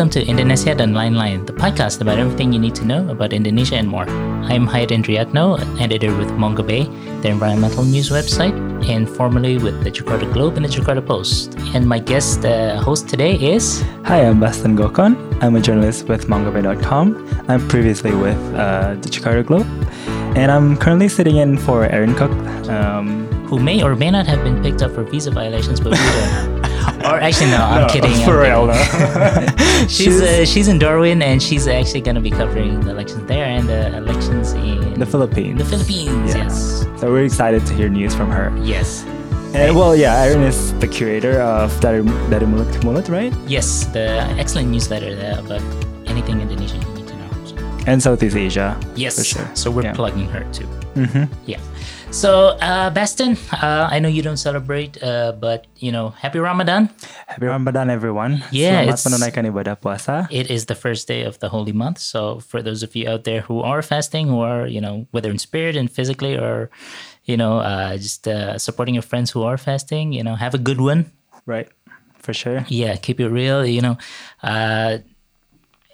welcome 0.00 0.16
to 0.16 0.24
Indonesia 0.24 0.72
dan 0.74 0.96
Lain-Lain, 0.96 1.44
the 1.44 1.52
podcast 1.52 2.00
about 2.00 2.16
everything 2.16 2.56
you 2.56 2.58
need 2.58 2.72
to 2.72 2.88
know 2.88 3.04
about 3.12 3.34
Indonesia 3.36 3.76
and 3.76 3.84
more. 3.84 4.08
I'm 4.48 4.64
Hayat 4.64 4.96
Indriyatno, 4.96 5.60
editor 5.76 6.08
with 6.16 6.32
Mongabay, 6.40 6.88
the 7.20 7.28
environmental 7.28 7.84
news 7.84 8.08
website, 8.08 8.56
and 8.88 9.04
formerly 9.04 9.60
with 9.60 9.84
the 9.84 9.90
Jakarta 9.92 10.24
Globe 10.32 10.56
and 10.56 10.64
the 10.64 10.72
Jakarta 10.72 11.04
Post. 11.04 11.52
And 11.76 11.84
my 11.84 11.98
guest 11.98 12.48
uh, 12.48 12.80
host 12.80 13.12
today 13.12 13.36
is. 13.36 13.84
Hi, 14.08 14.24
I'm 14.24 14.40
Basten 14.40 14.72
Gokkon. 14.72 15.20
I'm 15.44 15.54
a 15.54 15.60
journalist 15.60 16.08
with 16.08 16.32
Mongabay.com. 16.32 17.44
I'm 17.52 17.68
previously 17.68 18.16
with 18.16 18.40
uh, 18.56 18.96
the 19.04 19.10
Jakarta 19.12 19.44
Globe, 19.44 19.68
and 20.32 20.48
I'm 20.50 20.80
currently 20.80 21.12
sitting 21.12 21.36
in 21.36 21.58
for 21.58 21.84
Erin 21.84 22.16
Cook. 22.16 22.32
Um, 22.72 23.28
who 23.52 23.60
may 23.60 23.84
or 23.84 23.94
may 23.96 24.10
not 24.10 24.24
have 24.24 24.40
been 24.48 24.64
picked 24.64 24.80
up 24.80 24.96
for 24.96 25.04
visa 25.04 25.30
violations, 25.30 25.76
but 25.78 25.92
we 25.92 25.98
don't. 26.16 26.59
Or 27.04 27.20
actually, 27.26 27.50
no, 27.50 27.58
I'm 27.62 27.82
No, 27.82 27.88
kidding. 27.88 28.12
I'm 28.12 28.24
for 28.24 28.36
kidding. 28.40 28.52
real, 28.52 28.66
no. 28.70 29.86
she's 29.88 30.20
uh, 30.20 30.44
she's 30.44 30.68
in 30.68 30.78
Darwin, 30.78 31.22
and 31.22 31.42
she's 31.42 31.66
actually 31.68 32.00
going 32.02 32.14
to 32.16 32.20
be 32.20 32.30
covering 32.30 32.80
the 32.80 32.90
elections 32.90 33.26
there 33.26 33.44
and 33.46 33.68
the 33.68 33.96
elections 33.96 34.52
in 34.52 34.98
the 34.98 35.06
Philippines. 35.06 35.58
the 35.58 35.64
Philippines. 35.64 36.34
Yeah. 36.34 36.44
Yes, 36.44 36.84
So 37.00 37.10
we're 37.12 37.24
excited 37.24 37.64
to 37.66 37.72
hear 37.74 37.88
news 37.88 38.14
from 38.14 38.30
her. 38.30 38.52
yes, 38.62 39.04
And 39.54 39.74
well, 39.74 39.96
yeah, 39.96 40.14
Erin 40.22 40.42
is 40.46 40.72
the 40.78 40.86
curator 40.86 41.40
of 41.42 41.74
Dari 41.82 42.02
Dari 42.30 42.46
Mulut 42.46 42.70
ke 42.70 42.78
Mulut, 42.86 43.08
right? 43.10 43.34
yes. 43.50 43.86
The 43.90 44.22
excellent 44.38 44.70
newsletter 44.70 45.16
there 45.16 45.38
about 45.42 45.62
anything 46.06 46.38
Indonesian 46.40 46.78
you 46.86 46.90
need 46.94 47.08
to 47.10 47.16
know. 47.18 47.30
So, 47.48 47.56
And 47.90 47.98
Southeast 48.02 48.36
Asia. 48.38 48.78
yes, 48.94 49.18
For 49.18 49.24
sure. 49.26 49.48
so 49.58 49.70
we're 49.74 49.90
Yeah. 49.90 49.98
plugging 49.98 50.30
her 50.30 50.46
too. 50.54 50.68
Mm-hmm. 50.94 51.26
Yeah. 51.50 51.58
So, 52.10 52.58
uh, 52.60 52.90
Basten, 52.90 53.38
uh, 53.62 53.88
I 53.90 54.00
know 54.00 54.08
you 54.08 54.20
don't 54.20 54.36
celebrate, 54.36 55.00
uh, 55.02 55.32
but 55.32 55.66
you 55.78 55.92
know, 55.92 56.10
happy 56.10 56.38
Ramadan. 56.40 56.90
Happy 57.28 57.46
Ramadan, 57.46 57.88
everyone. 57.88 58.42
Yeah, 58.50 58.82
it's- 58.82 59.06
puasa. 59.80 60.26
It 60.30 60.50
is 60.50 60.66
the 60.66 60.74
first 60.74 61.06
day 61.08 61.22
of 61.22 61.38
the 61.38 61.48
holy 61.48 61.72
month. 61.72 61.98
So, 61.98 62.40
for 62.40 62.62
those 62.62 62.82
of 62.82 62.94
you 62.96 63.08
out 63.08 63.22
there 63.24 63.42
who 63.42 63.60
are 63.62 63.80
fasting, 63.80 64.26
who 64.28 64.40
are, 64.40 64.66
you 64.66 64.80
know, 64.80 65.06
whether 65.12 65.30
in 65.30 65.38
spirit 65.38 65.76
and 65.76 65.88
physically 65.90 66.36
or, 66.36 66.68
you 67.24 67.36
know, 67.36 67.58
uh, 67.60 67.96
just 67.96 68.26
uh, 68.26 68.58
supporting 68.58 68.94
your 68.94 69.02
friends 69.06 69.30
who 69.30 69.42
are 69.44 69.56
fasting, 69.56 70.12
you 70.12 70.24
know, 70.24 70.34
have 70.34 70.52
a 70.52 70.58
good 70.58 70.80
one. 70.80 71.12
Right. 71.46 71.68
For 72.18 72.34
sure. 72.34 72.66
Yeah, 72.68 72.96
keep 72.96 73.20
it 73.20 73.28
real. 73.28 73.64
You 73.64 73.80
know, 73.80 73.96
uh, 74.42 74.98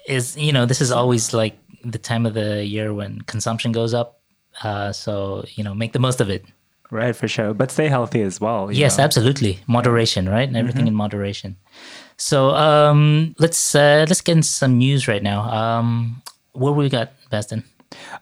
is, 0.07 0.35
you 0.35 0.51
know, 0.51 0.65
this 0.65 0.81
is 0.81 0.91
always 0.91 1.31
like 1.33 1.55
the 1.85 1.99
time 1.99 2.25
of 2.25 2.33
the 2.33 2.65
year 2.65 2.91
when 2.93 3.21
consumption 3.21 3.71
goes 3.71 3.93
up. 3.93 4.16
Uh, 4.63 4.91
so, 4.91 5.45
you 5.55 5.63
know, 5.63 5.73
make 5.73 5.93
the 5.93 5.99
most 5.99 6.19
of 6.21 6.29
it. 6.29 6.45
Right, 6.89 7.15
for 7.15 7.27
sure. 7.27 7.53
But 7.53 7.71
stay 7.71 7.87
healthy 7.87 8.21
as 8.21 8.39
well. 8.39 8.71
you 8.71 8.79
Yes, 8.79 8.97
know. 8.97 9.03
absolutely. 9.03 9.59
Moderation, 9.67 10.29
right? 10.29 10.47
Mm-hmm. 10.47 10.55
Everything 10.57 10.87
in 10.87 10.95
moderation. 10.95 11.57
So 12.17 12.51
um, 12.55 13.35
let's 13.39 13.75
uh, 13.75 14.05
let's 14.07 14.21
get 14.21 14.37
into 14.37 14.47
some 14.47 14.77
news 14.77 15.07
right 15.07 15.21
now. 15.21 15.41
Um, 15.51 16.21
what 16.53 16.75
we 16.75 16.89
got, 16.89 17.11
Basten? 17.31 17.63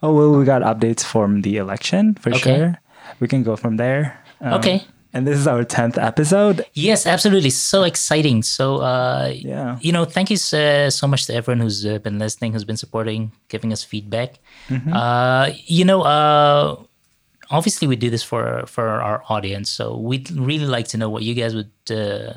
Oh 0.03 0.13
well, 0.13 0.31
we 0.37 0.45
got 0.45 0.61
updates 0.63 1.03
from 1.03 1.41
the 1.41 1.57
election 1.57 2.15
for 2.15 2.33
Okay. 2.33 2.57
sure. 2.57 2.79
We 3.19 3.27
can 3.27 3.43
go 3.43 3.55
from 3.55 3.77
there. 3.77 4.19
Um, 4.41 4.53
Okay. 4.59 4.83
And 5.15 5.25
this 5.25 5.39
is 5.39 5.47
our 5.47 5.63
tenth 5.63 5.97
episode. 5.97 6.65
Yes, 6.75 7.07
absolutely. 7.07 7.49
So 7.49 7.83
exciting. 7.87 8.43
So 8.43 8.83
uh, 8.83 9.31
Yeah. 9.33 9.79
you 9.79 9.91
know, 9.95 10.03
thank 10.03 10.27
you 10.29 10.35
so, 10.35 10.89
so 10.91 11.07
much 11.07 11.25
to 11.27 11.33
everyone 11.33 11.61
who's 11.63 11.85
uh, 11.87 11.99
been 12.03 12.19
listening, 12.19 12.51
who's 12.51 12.65
been 12.67 12.75
supporting, 12.75 13.31
giving 13.47 13.71
us 13.71 13.81
feedback. 13.81 14.39
Mm-hmm. 14.67 14.91
Uh, 14.91 15.55
you 15.65 15.85
know, 15.87 16.01
uh, 16.03 16.75
obviously 17.49 17.87
we 17.87 17.95
do 17.95 18.09
this 18.09 18.23
for 18.23 18.65
for 18.67 18.87
our 18.89 19.23
audience, 19.29 19.69
so 19.71 19.95
we'd 19.97 20.29
really 20.31 20.65
like 20.67 20.87
to 20.89 20.97
know 20.97 21.09
what 21.09 21.23
you 21.23 21.33
guys 21.33 21.55
would 21.55 21.71
uh, 21.89 22.33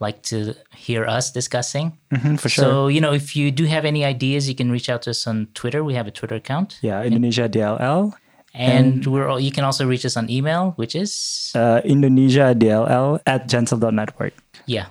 like 0.00 0.22
to 0.34 0.54
hear 0.74 1.04
us 1.06 1.30
discussing. 1.30 1.96
Mhm, 2.12 2.40
for 2.40 2.48
sure. 2.48 2.64
So 2.64 2.88
you 2.88 3.00
know, 3.00 3.12
if 3.12 3.36
you 3.36 3.50
do 3.52 3.64
have 3.70 3.84
any 3.86 4.02
ideas, 4.04 4.48
you 4.48 4.54
can 4.54 4.70
reach 4.72 4.88
out 4.88 5.02
to 5.06 5.10
us 5.10 5.26
on 5.26 5.46
Twitter. 5.54 5.84
We 5.84 5.94
have 5.94 6.06
a 6.08 6.10
Twitter 6.10 6.34
account, 6.36 6.78
yeah, 6.82 7.04
Indonesia 7.06 7.48
DLL. 7.48 8.12
And 8.56 9.04
we're 9.06 9.28
all, 9.28 9.38
you 9.38 9.52
can 9.52 9.64
also 9.64 9.86
reach 9.86 10.04
us 10.04 10.16
on 10.16 10.28
email, 10.32 10.72
which 10.80 10.96
is 10.96 11.52
Uh, 11.54 11.80
Indonesia 11.84 12.54
DLL 12.56 13.20
at 13.28 13.46
gentle.network. 13.48 14.32
Yeah. 14.66 14.86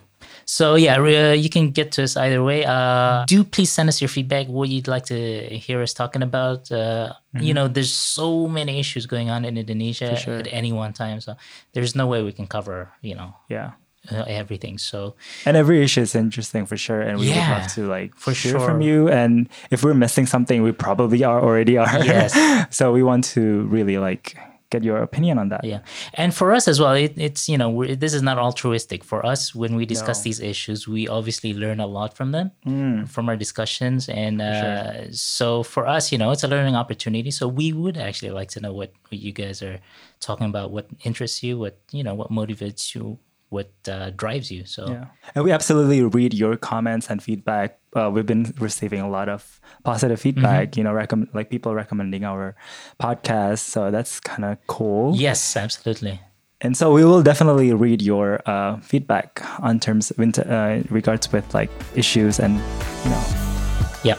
So 0.46 0.78
yeah, 0.78 1.02
uh, 1.02 1.34
you 1.34 1.50
can 1.50 1.74
get 1.74 1.90
to 1.98 2.04
us 2.06 2.14
either 2.16 2.44
way. 2.46 2.62
Uh, 2.70 3.26
do 3.26 3.42
please 3.44 3.74
send 3.74 3.90
us 3.90 3.98
your 3.98 4.10
feedback. 4.14 4.46
What 4.46 4.70
you'd 4.70 4.86
like 4.88 5.06
to 5.10 5.18
hear 5.58 5.82
us 5.82 5.90
talking 5.94 6.22
about. 6.22 6.70
Uh, 6.72 7.18
You 7.36 7.52
know, 7.52 7.68
there's 7.68 7.92
so 7.92 8.48
many 8.48 8.80
issues 8.80 9.04
going 9.10 9.28
on 9.28 9.44
in 9.44 9.58
Indonesia 9.58 10.14
Mm-hmm. 10.16 10.24
sure. 10.24 10.40
at 10.40 10.48
any 10.54 10.72
one 10.72 10.94
time. 10.94 11.20
So 11.20 11.36
there's 11.74 11.98
no 11.98 12.06
way 12.08 12.22
we 12.24 12.32
can 12.32 12.46
cover 12.48 12.94
you 13.02 13.12
know 13.18 13.34
Yeah. 13.50 13.76
Uh, 14.12 14.24
everything. 14.28 14.78
So 14.78 15.16
And 15.46 15.56
every 15.58 15.84
issue 15.84 16.02
is 16.02 16.16
interesting 16.16 16.66
for 16.66 16.78
sure. 16.78 17.02
And 17.02 17.20
we 17.20 17.28
would 17.30 17.38
love 17.38 17.68
to 17.74 17.88
like 17.88 18.16
for 18.16 18.32
hear 18.32 18.60
from 18.60 18.82
you. 18.82 19.10
And 19.10 19.50
if 19.72 19.84
we're 19.84 19.94
missing 19.94 20.26
something, 20.26 20.64
we 20.64 20.72
probably 20.72 21.24
are 21.24 21.42
already 21.42 21.78
are. 21.78 22.04
Yes. 22.06 22.34
so 22.76 22.92
we 22.92 23.04
want 23.04 23.24
to 23.36 23.64
really 23.68 23.98
like 23.98 24.38
get 24.72 24.84
your 24.84 24.98
opinion 24.98 25.38
on 25.38 25.50
that. 25.50 25.64
yeah, 25.64 25.80
and 26.16 26.34
for 26.34 26.52
us 26.52 26.68
as 26.68 26.80
well, 26.82 26.94
it, 26.94 27.14
it's 27.18 27.48
you 27.48 27.56
know 27.56 27.70
we're, 27.70 27.96
this 27.96 28.14
is 28.16 28.24
not 28.24 28.40
altruistic. 28.40 29.04
For 29.04 29.24
us, 29.24 29.54
when 29.54 29.76
we 29.76 29.86
discuss 29.86 30.20
No. 30.20 30.24
these 30.24 30.40
issues, 30.42 30.88
we 30.88 31.08
obviously 31.08 31.54
learn 31.54 31.80
a 31.80 31.86
lot 31.86 32.18
from 32.18 32.32
them. 32.32 32.52
Mm. 32.66 33.08
from 33.08 33.30
our 33.30 33.38
discussions 33.38 34.10
and 34.10 34.42
uh, 34.42 35.12
so 35.12 35.62
for 35.64 35.86
us 35.88 36.12
you 36.12 36.18
know 36.18 36.32
it's 36.32 36.44
a 36.44 36.48
learning 36.48 36.76
opportunity 36.76 37.30
so 37.32 37.48
we 37.48 37.72
would 37.72 37.96
actually 37.98 38.32
like 38.32 38.50
to 38.50 38.60
know 38.60 38.74
what, 38.74 38.92
what 39.10 39.20
you 39.22 39.32
guys 39.32 39.62
are 39.62 39.80
talking 40.20 40.48
about 40.48 40.72
what 40.72 40.88
interests 41.04 41.44
you 41.44 41.60
what 41.60 41.78
you 41.92 42.04
know 42.04 42.16
what 42.16 42.32
motivates 42.32 42.96
you 42.96 43.20
what 43.50 43.72
uh, 43.88 44.10
drives 44.16 44.52
you 44.52 44.66
so 44.66 44.88
Yeah. 44.90 45.06
And 45.36 45.46
we 45.46 45.52
absolutely 45.52 46.02
read 46.04 46.34
your 46.34 46.58
comments 46.58 47.10
and 47.10 47.22
feedback. 47.24 47.78
Uh, 47.96 48.10
we've 48.14 48.26
been 48.26 48.54
receiving 48.60 49.00
a 49.02 49.10
lot 49.10 49.30
of 49.30 49.62
positive 49.84 50.20
feedback, 50.20 50.72
Mm-hmm. 50.72 50.80
you 50.80 50.84
know, 50.84 50.94
recomm- 50.94 51.30
like 51.34 51.50
people 51.50 51.74
recommending 51.76 52.26
our 52.26 52.56
podcast. 53.00 53.60
So 53.60 53.92
that's 53.92 54.20
kind 54.20 54.44
of 54.46 54.58
cool. 54.68 55.16
yes 55.16 55.56
absolutely 55.56 56.20
And 56.62 56.76
so 56.76 56.92
we 56.92 57.04
will 57.06 57.22
definitely 57.22 57.74
read 57.74 58.02
your 58.02 58.42
uh, 58.50 58.80
feedback 58.82 59.44
on 59.62 59.80
terms 59.80 60.12
in 60.12 60.32
uh, 60.40 60.82
regards 60.90 61.32
with 61.32 61.46
like 61.54 61.70
issues 61.96 62.40
and, 62.40 62.56
you 63.04 63.10
know, 63.12 63.24
yeah 64.04 64.18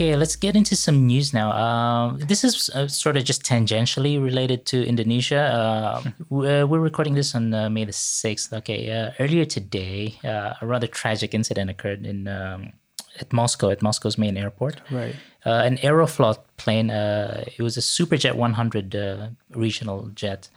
Okay, 0.00 0.16
let's 0.16 0.34
get 0.34 0.56
into 0.56 0.76
some 0.76 1.06
news 1.06 1.34
now. 1.34 1.52
Um, 1.52 2.20
this 2.20 2.42
is 2.42 2.70
uh, 2.70 2.88
sort 2.88 3.18
of 3.18 3.24
just 3.24 3.42
tangentially 3.42 4.16
related 4.16 4.64
to 4.72 4.82
Indonesia. 4.82 5.42
Uh, 5.42 6.10
we're, 6.30 6.66
we're 6.66 6.80
recording 6.80 7.12
this 7.12 7.34
on 7.34 7.52
uh, 7.52 7.68
May 7.68 7.84
the 7.84 7.92
6th. 7.92 8.50
Okay, 8.50 8.90
uh, 8.90 9.10
earlier 9.20 9.44
today, 9.44 10.18
uh, 10.24 10.54
a 10.62 10.66
rather 10.66 10.86
tragic 10.86 11.34
incident 11.34 11.68
occurred 11.68 12.06
in 12.06 12.28
um, 12.28 12.72
at 13.20 13.30
Moscow, 13.30 13.68
at 13.68 13.82
Moscow's 13.82 14.16
main 14.16 14.38
airport. 14.38 14.80
Right. 14.90 15.14
Uh, 15.44 15.64
an 15.68 15.76
Aeroflot 15.76 16.38
plane, 16.56 16.90
uh, 16.90 17.44
it 17.58 17.62
was 17.62 17.76
a 17.76 17.80
Superjet 17.80 18.36
100 18.36 18.96
uh, 18.96 19.28
regional 19.50 20.08
jet, 20.14 20.48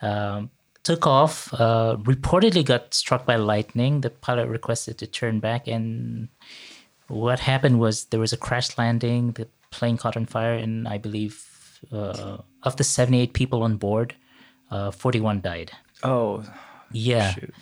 um, 0.00 0.48
took 0.84 1.08
off, 1.08 1.52
uh, 1.54 1.96
reportedly 2.02 2.64
got 2.64 2.94
struck 2.94 3.26
by 3.26 3.34
lightning. 3.34 4.02
The 4.02 4.10
pilot 4.10 4.46
requested 4.46 4.96
to 4.98 5.08
turn 5.08 5.40
back, 5.40 5.66
and 5.66 6.28
what 7.12 7.40
happened 7.40 7.78
was 7.78 8.06
there 8.06 8.20
was 8.20 8.32
a 8.32 8.36
crash 8.40 8.76
landing. 8.78 9.32
The 9.32 9.46
plane 9.70 9.96
caught 9.96 10.16
on 10.16 10.26
fire, 10.26 10.54
and 10.54 10.88
I 10.88 10.98
believe 10.98 11.44
uh, 11.92 12.38
of 12.62 12.76
the 12.76 12.84
78 12.84 13.32
people 13.32 13.62
on 13.62 13.76
board, 13.76 14.14
uh, 14.70 14.90
41 14.90 15.40
died. 15.40 15.70
oh, 16.02 16.44
Yeah. 16.92 17.32
shoot. 17.32 17.54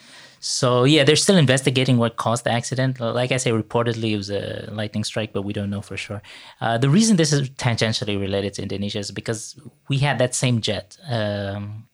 So 0.43 0.85
yeah, 0.85 1.05
they're 1.05 1.17
still 1.21 1.37
investigating 1.37 1.99
what 1.99 2.17
caused 2.17 2.45
the 2.45 2.51
accident. 2.51 2.99
Like 2.99 3.31
I 3.31 3.37
say, 3.37 3.51
reportedly 3.53 4.13
it 4.13 4.17
was 4.17 4.31
a 4.31 4.71
lightning 4.73 5.05
strike, 5.05 5.33
but 5.35 5.43
we 5.43 5.53
don't 5.53 5.69
know 5.69 5.83
for 5.83 5.99
sure. 5.99 6.23
Uh, 6.63 6.79
the 6.79 6.89
reason 6.89 7.17
this 7.17 7.33
is 7.33 7.51
tangentially 7.51 8.19
related 8.19 8.55
to 8.55 8.63
Indonesia 8.63 9.01
is 9.01 9.11
because 9.11 9.55
we 9.89 9.99
had 9.99 10.17
that 10.19 10.35
same 10.35 10.63
jet 10.63 10.97
um, 11.11 11.85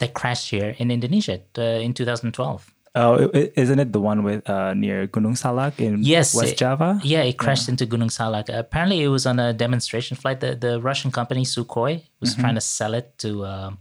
that 0.00 0.14
crashed 0.14 0.50
here 0.50 0.74
in 0.78 0.90
Indonesia 0.90 1.38
uh, 1.56 1.62
in 1.86 1.94
2012. 1.94 2.71
Oh, 2.94 3.30
isn't 3.32 3.78
it 3.78 3.92
the 3.92 4.00
one 4.00 4.22
with 4.22 4.44
uh, 4.50 4.74
near 4.74 5.06
Gunung 5.08 5.36
Salak 5.36 5.80
in 5.80 6.02
Yes, 6.02 6.34
West 6.34 6.52
it- 6.52 6.58
Java? 6.58 7.00
Yeah, 7.02 7.22
it 7.22 7.38
crashed 7.38 7.68
into 7.70 7.86
Gunung 7.86 8.10
Salak. 8.12 8.50
apparently, 8.50 9.02
it 9.02 9.08
was 9.08 9.24
on 9.24 9.38
a 9.38 9.52
demonstration 9.54 10.16
flight. 10.16 10.40
The 10.40 10.54
the 10.56 10.80
Russian 10.80 11.10
company 11.10 11.44
Sukhoi 11.44 12.02
was 12.20 12.32
Mm-hmm. 12.32 12.40
trying 12.42 12.54
to 12.56 12.60
sell 12.60 12.92
it 12.92 13.16
to, 13.24 13.46
um, 13.46 13.78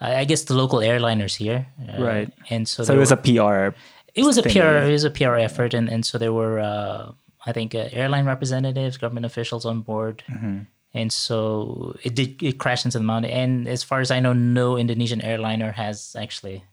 I 0.00 0.24
guess, 0.24 0.42
the 0.44 0.54
local 0.54 0.80
airliners 0.80 1.36
here. 1.36 1.66
Uh, 1.78 2.02
Right. 2.02 2.28
And 2.50 2.66
so, 2.66 2.82
So 2.82 2.94
it 2.94 2.98
was 2.98 3.10
were- 3.14 3.22
a 3.22 3.22
PR. 3.22 3.76
it 4.14 4.24
was 4.26 4.36
a 4.38 4.42
PR 4.42 4.58
yeah. 4.82 4.84
it 4.90 4.92
was 4.92 5.04
a 5.04 5.10
PR 5.14 5.36
effort, 5.38 5.72
and 5.74 5.88
and 5.88 6.02
so 6.04 6.18
there 6.18 6.32
were 6.34 6.58
uh, 6.58 7.12
I 7.46 7.52
think 7.52 7.74
uh, 7.74 7.88
airline 7.94 8.26
representatives, 8.26 8.98
government 8.98 9.26
officials 9.26 9.64
on 9.64 9.82
board, 9.86 10.22
Mm-hmm. 10.26 10.66
and 10.98 11.12
so 11.12 11.94
it 12.02 12.14
did 12.18 12.42
it 12.42 12.58
crashed 12.58 12.84
into 12.90 12.98
the 12.98 13.04
mountain. 13.06 13.30
And 13.30 13.68
as 13.68 13.82
far 13.86 14.00
as 14.02 14.10
I 14.10 14.18
know, 14.18 14.32
no 14.34 14.74
Indonesian 14.76 15.22
airliner 15.22 15.70
has 15.78 16.16
actually 16.18 16.64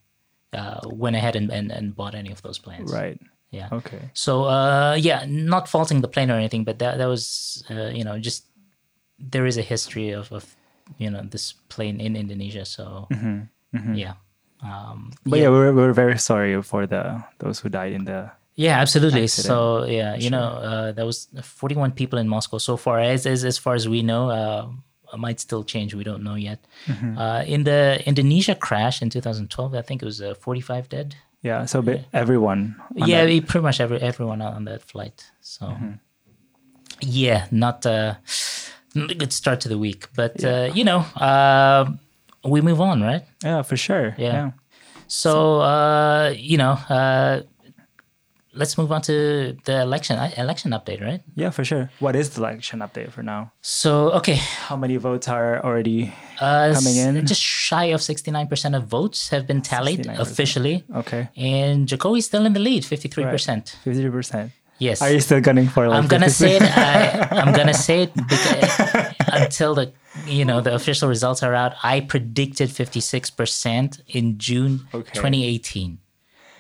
uh, 0.54 0.80
went 0.86 1.16
ahead 1.16 1.36
and, 1.36 1.52
and, 1.52 1.72
and 1.72 1.96
bought 1.96 2.16
any 2.16 2.32
of 2.32 2.42
those 2.42 2.58
planes. 2.58 2.92
Right. 2.92 3.20
Yeah. 3.52 3.70
Okay. 3.72 4.12
So 4.14 4.44
uh, 4.44 4.96
yeah, 5.00 5.26
not 5.28 5.68
faulting 5.68 6.02
the 6.02 6.08
plane 6.08 6.30
or 6.30 6.36
anything, 6.36 6.64
but 6.64 6.80
that 6.80 6.98
that 6.98 7.08
was 7.08 7.64
uh, 7.70 7.90
you 7.90 8.04
know 8.04 8.20
just 8.20 8.46
there 9.18 9.46
is 9.46 9.58
a 9.58 9.62
history 9.64 10.12
of, 10.12 10.32
of 10.32 10.56
you 10.98 11.10
know 11.10 11.22
this 11.24 11.54
plane 11.70 12.00
in 12.00 12.16
Indonesia. 12.16 12.66
So 12.66 13.08
Yeah. 13.96 14.14
Um, 14.62 15.12
But 15.26 15.40
yeah, 15.40 15.50
we're, 15.50 15.74
we're 15.74 15.94
very 15.94 16.20
sorry 16.20 16.62
for 16.62 16.86
the 16.86 17.24
those 17.40 17.60
who 17.60 17.70
died 17.70 17.94
in 17.94 18.06
the. 18.06 18.32
Yeah, 18.56 18.78
absolutely. 18.80 19.24
accident. 19.24 19.48
So 19.48 19.86
yeah, 19.86 20.16
you 20.16 20.30
know, 20.30 20.44
uh, 20.60 20.92
there 20.92 21.06
was 21.06 21.30
41 21.42 21.94
people 21.94 22.20
in 22.20 22.28
Moscow 22.28 22.58
so 22.58 22.76
far. 22.76 23.00
As 23.00 23.26
as, 23.26 23.46
as 23.46 23.58
far 23.58 23.74
as 23.74 23.88
we 23.88 24.04
know, 24.04 24.30
uh, 24.30 24.68
might 25.18 25.40
still 25.40 25.64
change. 25.64 25.94
We 25.96 26.04
don't 26.04 26.24
know 26.24 26.36
yet. 26.36 26.60
Mm-hmm. 26.88 27.18
Uh, 27.18 27.42
in 27.44 27.64
the 27.64 28.02
Indonesia 28.06 28.56
crash 28.56 29.02
in 29.02 29.10
2012, 29.10 29.74
I 29.76 29.82
think 29.82 30.02
it 30.02 30.06
was 30.06 30.22
uh, 30.22 30.34
45 30.36 30.90
dead. 30.90 31.16
Yeah, 31.42 31.66
so 31.66 31.82
ba- 31.82 32.04
everyone. 32.14 32.76
on 33.02 33.08
yeah, 33.08 33.26
that- 33.26 33.48
pretty 33.48 33.64
much 33.64 33.80
every 33.80 34.02
everyone 34.02 34.42
on 34.42 34.66
that 34.66 34.82
flight. 34.84 35.26
So 35.42 35.66
Mm-hmm. 35.68 35.92
yeah, 37.02 37.48
not 37.52 37.86
uh, 37.86 38.16
not 38.96 39.12
a 39.12 39.16
good 39.16 39.32
start 39.34 39.62
to 39.62 39.70
the 39.70 39.78
week, 39.78 40.08
but 40.16 40.44
uh, 40.44 40.70
you 40.74 40.84
know, 40.84 41.00
uh, 41.16 41.86
we 42.44 42.62
move 42.62 42.82
on, 42.82 43.02
right? 43.02 43.24
yeah, 43.44 43.62
for 43.64 43.78
sure. 43.78 44.16
Yeah. 44.18 44.34
yeah. 44.34 44.52
So 45.08 45.62
uh, 45.62 46.34
you 46.38 46.58
know, 46.58 46.78
uh, 46.90 47.42
let's 48.54 48.78
move 48.78 48.92
on 48.92 49.02
to 49.04 49.58
the 49.66 49.82
election 49.82 50.18
election 50.38 50.72
update, 50.72 51.02
right? 51.02 51.22
Yeah, 51.36 51.50
for 51.52 51.64
sure. 51.64 51.90
What 52.00 52.16
is 52.16 52.30
the 52.32 52.42
election 52.42 52.80
update 52.80 53.12
for 53.12 53.24
now? 53.24 53.52
So 53.62 54.12
okay, 54.20 54.36
How 54.68 54.76
many 54.76 54.98
votes 54.98 55.28
are 55.28 55.64
already 55.64 56.14
uh, 56.40 56.74
Coming 56.74 56.96
in? 56.98 57.26
just 57.28 57.42
shy 57.42 57.86
of 57.96 58.02
sixty 58.02 58.32
nine 58.32 58.48
percent 58.48 58.76
of 58.76 58.86
votes 58.88 59.30
have 59.30 59.46
been 59.48 59.62
tallied 59.62 60.02
69%. 60.06 60.20
officially, 60.20 60.84
okay? 60.96 61.30
and 61.38 61.88
Jokowi's 61.88 62.26
still 62.26 62.46
in 62.46 62.54
the 62.54 62.60
lead, 62.60 62.86
fifty 62.86 63.08
three 63.08 63.26
percent. 63.26 63.76
Fifty 63.84 64.10
percent. 64.10 64.52
Yes, 64.82 65.02
Are 65.02 65.12
you 65.12 65.20
still 65.20 65.42
gunning 65.42 65.68
for 65.68 65.90
like? 65.90 65.98
I'm 66.02 66.08
gonna 66.08 66.28
50%? 66.28 66.32
say 66.32 66.56
it. 66.56 66.62
I, 66.64 67.28
I'm 67.42 67.52
gonna 67.54 67.74
say 67.74 68.04
it 68.04 68.14
because, 68.32 69.14
until 69.28 69.76
the 69.76 69.92
you 70.26 70.46
know 70.46 70.62
the 70.62 70.74
official 70.74 71.10
results 71.10 71.44
are 71.44 71.54
out. 71.54 71.74
I 71.84 72.00
predicted 72.00 72.72
56 72.72 73.30
percent 73.32 74.00
in 74.08 74.38
June 74.38 74.88
Okay. 74.94 75.12
2018. 75.14 76.00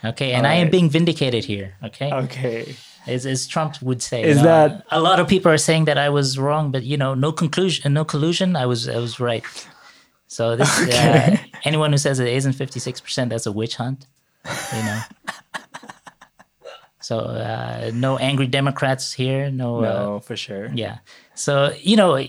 Okay, 0.03 0.31
and 0.31 0.47
I 0.47 0.53
am 0.55 0.69
being 0.69 0.89
vindicated 0.89 1.43
here. 1.45 1.73
Okay, 1.83 2.09
Okay. 2.11 2.75
as, 3.07 3.25
as 3.25 3.47
Trump 3.47 3.81
would 3.81 4.01
say. 4.01 4.23
Is 4.23 4.37
you 4.37 4.43
know, 4.43 4.67
that- 4.69 4.85
a 4.91 4.99
lot 5.01 5.19
of 5.19 5.27
people 5.27 5.51
are 5.51 5.57
saying 5.57 5.85
that 5.85 5.97
I 5.97 6.09
was 6.09 6.37
wrong, 6.37 6.71
but 6.71 6.83
you 6.83 6.95
know, 6.97 7.13
no 7.15 7.31
conclusion, 7.31 7.93
no 7.93 8.05
collusion. 8.05 8.55
I 8.55 8.65
was 8.65 8.87
I 8.87 8.97
was 8.97 9.19
right. 9.19 9.43
So 10.27 10.55
this 10.55 10.69
uh, 10.93 11.37
anyone 11.65 11.91
who 11.91 11.97
says 11.97 12.19
it 12.19 12.27
isn't 12.27 12.53
56 12.53 13.01
percent, 13.01 13.29
that's 13.31 13.45
a 13.45 13.51
witch 13.51 13.75
hunt. 13.75 14.05
You 14.75 14.83
know. 14.83 15.01
So 17.01 17.19
uh, 17.19 17.91
no 17.93 18.17
angry 18.17 18.47
Democrats 18.47 19.13
here. 19.13 19.49
No. 19.51 19.77
Uh, 19.79 19.81
No, 19.81 20.19
for 20.19 20.35
sure. 20.35 20.69
yeah. 20.75 20.97
So, 21.33 21.73
you 21.81 21.95
know, 21.95 22.19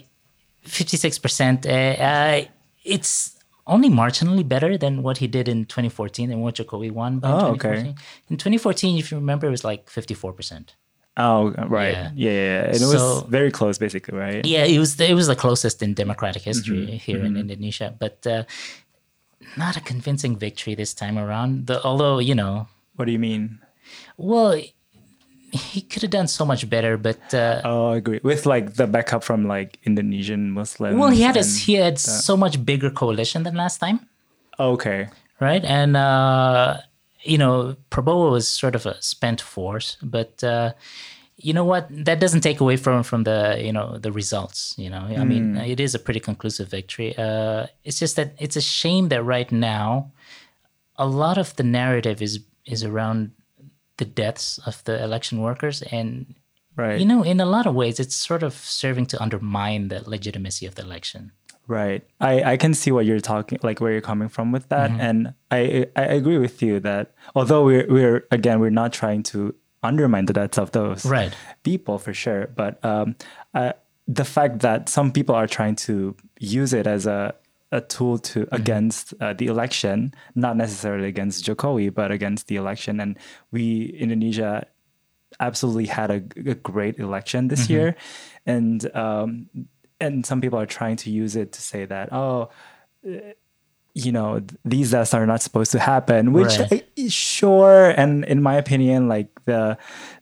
56%, 0.67 1.67
uh, 1.67 2.03
uh, 2.03 2.45
it's 2.85 3.35
only 3.71 3.89
marginally 3.89 4.43
better 4.47 4.77
than 4.77 5.03
what 5.07 5.19
he 5.23 5.27
did 5.27 5.47
in 5.49 5.65
2014 5.65 6.31
and 6.33 6.43
what 6.43 6.57
Jokowi 6.57 6.91
won. 6.91 7.21
Oh, 7.23 7.55
2014. 7.55 7.87
okay. 7.87 7.89
In 8.29 8.37
2014, 8.37 8.99
if 8.99 9.11
you 9.11 9.17
remember, 9.17 9.47
it 9.47 9.51
was 9.51 9.65
like 9.65 9.89
54%. 9.89 10.75
Oh, 11.17 11.51
right. 11.69 11.93
Yeah. 11.93 12.11
Yeah, 12.15 12.31
yeah. 12.31 12.65
And 12.73 12.77
it 12.77 12.91
was 12.91 13.03
So- 13.03 13.27
very 13.29 13.51
close, 13.51 13.79
basically, 13.79 14.17
right? 14.19 14.45
Yeah, 14.45 14.65
it 14.65 14.79
was 14.79 14.99
it 15.01 15.15
was 15.15 15.27
the 15.27 15.37
closest 15.37 15.83
in 15.83 15.95
democratic 15.95 16.43
history 16.43 16.87
Mm-hmm. 16.87 17.05
here 17.07 17.23
in 17.25 17.37
Indonesia, 17.37 17.89
but 17.99 18.27
uh, 18.27 18.45
not 19.57 19.77
a 19.77 19.81
convincing 19.81 20.37
victory 20.37 20.75
this 20.75 20.95
time 20.95 21.19
around. 21.19 21.67
The, 21.67 21.83
although, 21.83 22.19
you 22.21 22.35
know, 22.35 22.69
What 22.97 23.07
do 23.07 23.13
you 23.13 23.19
mean? 23.19 23.59
well, 24.17 24.55
he 25.53 25.81
could 25.81 26.03
have 26.03 26.11
done 26.11 26.29
so 26.29 26.45
much 26.45 26.69
better, 26.69 26.97
but 26.97 27.33
uh, 27.35 27.61
Oh, 27.65 27.93
I 27.93 27.97
agree. 27.97 28.21
With 28.23 28.47
like 28.47 28.75
the 28.75 28.87
backup 28.87 29.23
from 29.25 29.47
like 29.47 29.79
Indonesian 29.85 30.51
Muslims. 30.51 30.99
well, 30.99 31.11
he 31.11 31.23
had 31.23 31.37
a, 31.37 31.45
he 31.45 31.75
had 31.75 31.99
so 31.99 32.37
much 32.37 32.65
bigger 32.65 32.91
coalition 32.91 33.43
than 33.43 33.55
last 33.55 33.79
time. 33.79 34.07
Okay. 34.59 35.09
right? 35.41 35.65
And 35.65 35.97
uh, 35.97 36.79
you 37.23 37.39
know, 37.39 37.77
Prabowo 37.91 38.31
was 38.33 38.49
sort 38.49 38.75
of 38.75 38.87
a 38.87 39.01
spent 39.03 39.41
force, 39.41 39.97
but 40.03 40.43
uh, 40.45 40.73
you 41.37 41.53
know 41.55 41.65
what? 41.65 41.87
That 41.91 42.21
doesn't 42.21 42.43
take 42.43 42.61
away 42.61 42.77
from 42.77 43.03
from 43.03 43.25
the 43.25 43.59
you 43.59 43.73
know 43.73 43.97
the 43.99 44.13
results. 44.13 44.75
You 44.77 44.91
know, 44.91 45.01
I 45.19 45.25
mean, 45.25 45.57
it 45.57 45.81
is 45.81 45.95
a 45.95 45.99
pretty 45.99 46.21
conclusive 46.21 46.69
victory. 46.69 47.17
Uh, 47.17 47.67
it's 47.85 47.99
just 47.99 48.17
that 48.17 48.35
it's 48.39 48.57
a 48.57 48.61
shame 48.61 49.09
that 49.09 49.23
right 49.25 49.51
now, 49.51 50.13
a 50.97 51.07
lot 51.07 51.39
of 51.39 51.57
the 51.57 51.63
narrative 51.63 52.21
is 52.21 52.41
is 52.67 52.85
around 52.85 53.33
the 54.01 54.05
deaths 54.23 54.59
of 54.67 54.83
the 54.85 54.97
election 55.03 55.37
workers 55.49 55.83
and. 55.93 56.35
Right. 56.77 57.01
You 57.01 57.05
know, 57.13 57.23
in 57.23 57.41
a 57.41 57.47
lot 57.57 57.67
of 57.67 57.75
ways, 57.75 58.01
it's 58.01 58.17
sort 58.17 58.43
of 58.43 58.55
serving 58.55 59.07
to 59.13 59.21
undermine 59.21 59.89
the 59.93 60.01
legitimacy 60.09 60.65
of 60.67 60.77
the 60.77 60.83
election. 60.83 61.33
Right. 61.67 62.03
I, 62.21 62.53
I 62.53 62.57
can 62.57 62.75
see 62.75 62.91
what 62.91 63.05
you're 63.07 63.21
talking 63.21 63.59
like 63.63 63.81
where 63.83 63.93
you're 63.93 64.01
coming 64.13 64.29
from 64.29 64.51
with 64.51 64.69
that. 64.71 64.91
Mm-hmm. 64.91 65.01
And 65.09 65.35
I 65.51 65.87
I 65.95 66.03
agree 66.19 66.39
with 66.39 66.63
you 66.63 66.81
that 66.81 67.13
although 67.35 67.63
we're 67.65 67.87
we're 67.97 68.19
again 68.31 68.59
we're 68.63 68.75
not 68.83 68.93
trying 68.93 69.23
to 69.35 69.55
undermine 69.83 70.27
the 70.27 70.33
deaths 70.33 70.59
of 70.59 70.71
those 70.73 71.05
Right. 71.05 71.33
people 71.63 71.99
for 71.99 72.15
sure. 72.15 72.43
But 72.61 72.83
um 72.85 73.15
uh, 73.55 73.73
the 74.09 74.25
fact 74.25 74.61
that 74.67 74.89
some 74.89 75.13
people 75.13 75.35
are 75.35 75.47
trying 75.47 75.77
to 75.87 76.17
use 76.41 76.73
it 76.73 76.87
as 76.87 77.07
a 77.07 77.35
a 77.73 77.81
tool 77.81 78.19
to 78.19 78.47
Mm-hmm. 78.51 78.55
against 78.55 79.15
uh, 79.21 79.33
the 79.33 79.47
election, 79.47 80.13
not 80.35 80.57
necessarily 80.57 81.09
against 81.09 81.45
Jokowi, 81.45 81.93
but 81.95 82.11
against 82.11 82.49
the 82.49 82.57
election. 82.57 83.01
And 83.01 83.19
we 83.53 83.95
Indonesia 83.99 84.67
absolutely 85.39 85.87
had 85.87 86.11
a, 86.11 86.23
a 86.51 86.55
great 86.55 86.99
election 86.99 87.49
this 87.49 87.67
Mm-hmm. 87.67 87.73
year, 87.73 87.97
and 88.47 88.95
um, 88.97 89.49
and 90.01 90.27
some 90.27 90.41
people 90.41 90.59
are 90.59 90.67
trying 90.67 90.97
to 90.97 91.11
use 91.11 91.37
it 91.37 91.53
to 91.53 91.61
say 91.61 91.85
that 91.87 92.13
oh, 92.13 92.51
you 93.95 94.13
know 94.13 94.41
these 94.65 94.93
deaths 94.93 95.13
are 95.15 95.27
not 95.27 95.43
supposed 95.43 95.73
to 95.73 95.79
happen, 95.79 96.33
which 96.33 96.59
Right. 96.59 96.85
I- 96.97 97.09
sure, 97.09 97.91
and 97.91 98.25
in 98.25 98.41
my 98.43 98.55
opinion, 98.57 99.09
like 99.09 99.29
the 99.47 99.77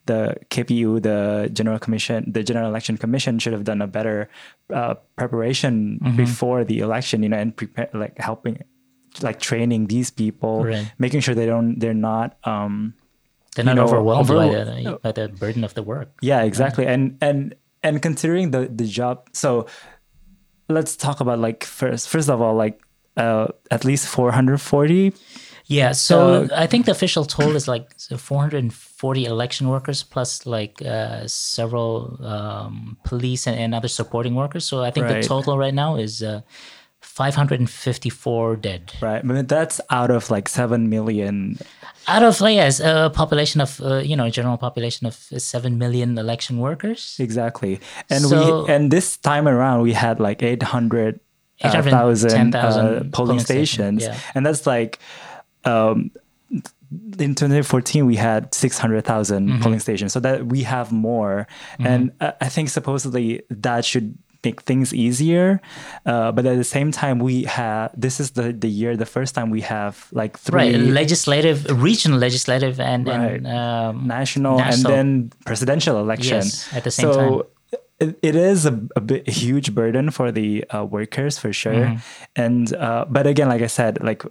the 0.05 0.35
KPU, 0.49 1.01
the 1.01 1.49
General 1.53 1.77
Commission, 1.79 2.25
the 2.31 2.41
General 2.43 2.67
Election 2.69 2.97
Commission 2.97 3.37
should 3.39 3.53
have 3.53 3.63
done 3.63 3.81
a 3.81 3.87
better 3.87 4.29
uh, 4.73 4.95
preparation 5.15 5.99
Mm-hmm. 6.01 6.17
before 6.17 6.63
the 6.63 6.79
election, 6.79 7.21
you 7.23 7.29
know, 7.29 7.37
and 7.37 7.55
prepare 7.55 7.89
like 7.93 8.17
helping. 8.17 8.63
Like 9.21 9.39
training 9.41 9.87
these 9.87 10.11
people, 10.13 10.63
Right. 10.65 10.85
making 10.99 11.21
sure 11.21 11.33
they 11.33 11.47
don't, 11.47 11.79
they're 11.81 11.97
not 11.97 12.37
um, 12.45 12.93
They're 13.55 13.65
not 13.65 13.75
know, 13.75 13.85
overwhelmed 13.89 14.29
overwhel- 14.29 14.53
by, 14.53 14.63
the, 14.85 14.99
by 15.01 15.11
the 15.11 15.27
burden 15.29 15.63
of 15.65 15.73
the 15.73 15.81
work. 15.81 16.09
Yeah, 16.21 16.43
exactly. 16.45 16.85
And 16.85 17.17
and 17.19 17.55
and 17.81 18.01
considering 18.05 18.51
the 18.51 18.69
the 18.69 18.85
job, 18.85 19.25
so 19.33 19.65
let's 20.69 20.95
talk 20.95 21.19
about 21.19 21.39
like 21.39 21.63
first 21.63 22.07
first 22.07 22.29
of 22.29 22.39
all 22.41 22.53
like 22.53 22.79
uh 23.17 23.47
at 23.71 23.83
least 23.85 24.07
440 24.07 25.13
Yeah, 25.71 25.91
so 25.93 26.47
So- 26.47 26.55
I 26.63 26.65
think 26.67 26.85
the 26.85 26.91
official 26.91 27.25
toll 27.25 27.55
is 27.55 27.67
like 27.67 27.85
440 28.17 29.25
election 29.25 29.67
workers 29.69 30.01
plus 30.03 30.45
like 30.47 30.81
uh, 30.85 31.27
several 31.27 32.17
um, 32.25 32.97
police 33.03 33.45
and, 33.49 33.55
and 33.59 33.75
other 33.75 33.87
supporting 33.87 34.33
workers. 34.35 34.65
So 34.65 34.81
I 34.87 34.89
think 34.91 35.05
Right. 35.05 35.21
the 35.21 35.27
total 35.27 35.59
right 35.59 35.73
now 35.75 35.95
is 35.95 36.23
uh, 36.23 36.41
554 37.01 38.55
dead 38.57 38.91
right 39.01 39.21
but 39.25 39.47
that's 39.47 39.79
out 39.89 40.11
of 40.11 40.29
like 40.29 40.49
7 40.49 40.89
million 40.89 41.57
out 42.07 42.23
of 42.23 42.41
like, 42.41 42.55
yes, 42.55 42.79
a 42.79 43.11
population 43.13 43.61
of 43.61 43.79
uh, 43.81 43.97
you 43.97 44.15
know 44.15 44.29
general 44.29 44.57
population 44.57 45.05
of 45.07 45.13
seven 45.37 45.77
million 45.77 46.17
election 46.17 46.57
workers. 46.57 47.15
exactly 47.19 47.79
and 48.09 48.23
So- 48.25 48.65
we 48.65 48.73
and 48.73 48.91
this 48.91 49.17
time 49.17 49.47
around 49.47 49.81
we 49.81 49.93
had 49.93 50.19
like 50.19 50.41
800 50.43 51.19
uh, 51.63 51.67
810,000 51.67 52.51
thousand, 52.51 52.85
uh, 52.85 53.03
polling 53.11 53.39
stations, 53.39 54.03
yeah. 54.03 54.17
and 54.33 54.45
that's 54.45 54.65
like 54.65 54.99
um 55.65 56.11
in 57.19 57.35
2014 57.35 58.05
we 58.05 58.15
had 58.15 58.53
600,000 58.53 59.47
Mm-hmm. 59.47 59.61
polling 59.61 59.79
stations 59.79 60.11
so 60.11 60.19
that 60.19 60.47
we 60.47 60.63
have 60.63 60.91
more. 60.91 61.47
And 61.77 62.11
I 62.19 62.49
think 62.49 62.69
supposedly 62.69 63.43
that 63.49 63.85
should 63.85 64.17
make 64.43 64.61
things 64.61 64.93
easier. 64.93 65.61
Uh, 66.05 66.31
but 66.31 66.45
at 66.45 66.57
the 66.57 66.63
same 66.63 66.91
time 66.91 67.19
we 67.19 67.43
have 67.43 67.91
this 67.95 68.19
is 68.19 68.31
the 68.31 68.53
the 68.53 68.69
year 68.69 68.95
the 68.95 69.05
first 69.05 69.35
time 69.35 69.49
we 69.49 69.61
have 69.61 70.07
like 70.11 70.37
three 70.39 70.55
Right, 70.55 70.75
legislative, 70.75 71.65
regional 71.81 72.17
legislative, 72.17 72.79
and, 72.79 73.07
and 73.07 73.47
um, 73.47 74.07
national, 74.07 74.59
and 74.61 74.83
then 74.83 75.31
presidential 75.45 75.99
election. 75.99 76.37
Yes, 76.37 76.73
at 76.73 76.83
the 76.83 76.91
same 76.91 77.13
so 77.13 77.19
time. 77.19 77.41
It, 77.99 78.17
it 78.21 78.35
is 78.35 78.65
a, 78.65 78.79
a 78.95 79.01
bit 79.01 79.27
a 79.27 79.31
huge 79.31 79.75
burden 79.75 80.09
for 80.11 80.31
the 80.31 80.63
uh, 80.73 80.85
workers 80.85 81.37
for 81.37 81.51
sure 81.51 81.73
Mm-hmm. 81.73 81.97
and 82.35 82.73
uh, 82.75 83.05
but 83.09 83.27
again 83.27 83.49
like 83.49 83.61
i 83.61 83.67
said 83.67 83.99
like 84.01 84.23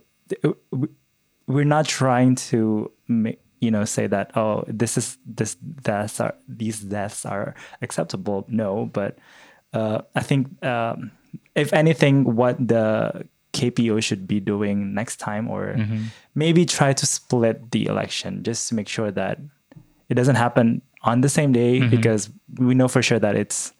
we're 1.47 1.65
not 1.65 1.87
trying 1.87 2.35
to 2.53 2.91
make 3.09 3.41
you 3.61 3.71
know 3.71 3.85
say 3.85 4.07
that 4.07 4.31
oh 4.37 4.65
this 4.69 4.97
is 4.97 5.19
this 5.27 5.55
deaths 5.57 6.21
are 6.21 6.35
these 6.47 6.81
deaths 6.81 7.25
are 7.27 7.55
acceptable 7.83 8.45
no 8.49 8.87
but 8.93 9.19
uh, 9.73 10.01
i 10.15 10.21
think 10.21 10.47
um, 10.65 11.11
if 11.55 11.73
anything 11.73 12.25
what 12.37 12.57
the 12.61 13.27
KPU 13.53 14.01
should 14.03 14.29
be 14.29 14.39
doing 14.41 14.95
next 14.95 15.17
time 15.17 15.49
or 15.49 15.75
Mm-hmm. 15.75 16.05
maybe 16.35 16.65
try 16.65 16.93
to 16.93 17.07
split 17.07 17.71
the 17.73 17.87
election 17.87 18.45
just 18.45 18.69
to 18.69 18.75
make 18.77 18.89
sure 18.89 19.11
that 19.11 19.41
it 20.09 20.15
doesn't 20.15 20.37
happen 20.37 20.81
on 21.03 21.21
the 21.21 21.29
same 21.29 21.53
day 21.53 21.81
Mm-hmm. 21.81 21.91
because 21.91 22.31
we 22.59 22.75
know 22.75 22.89
for 22.89 23.03
sure 23.03 23.19
that 23.19 23.37
it's 23.37 23.73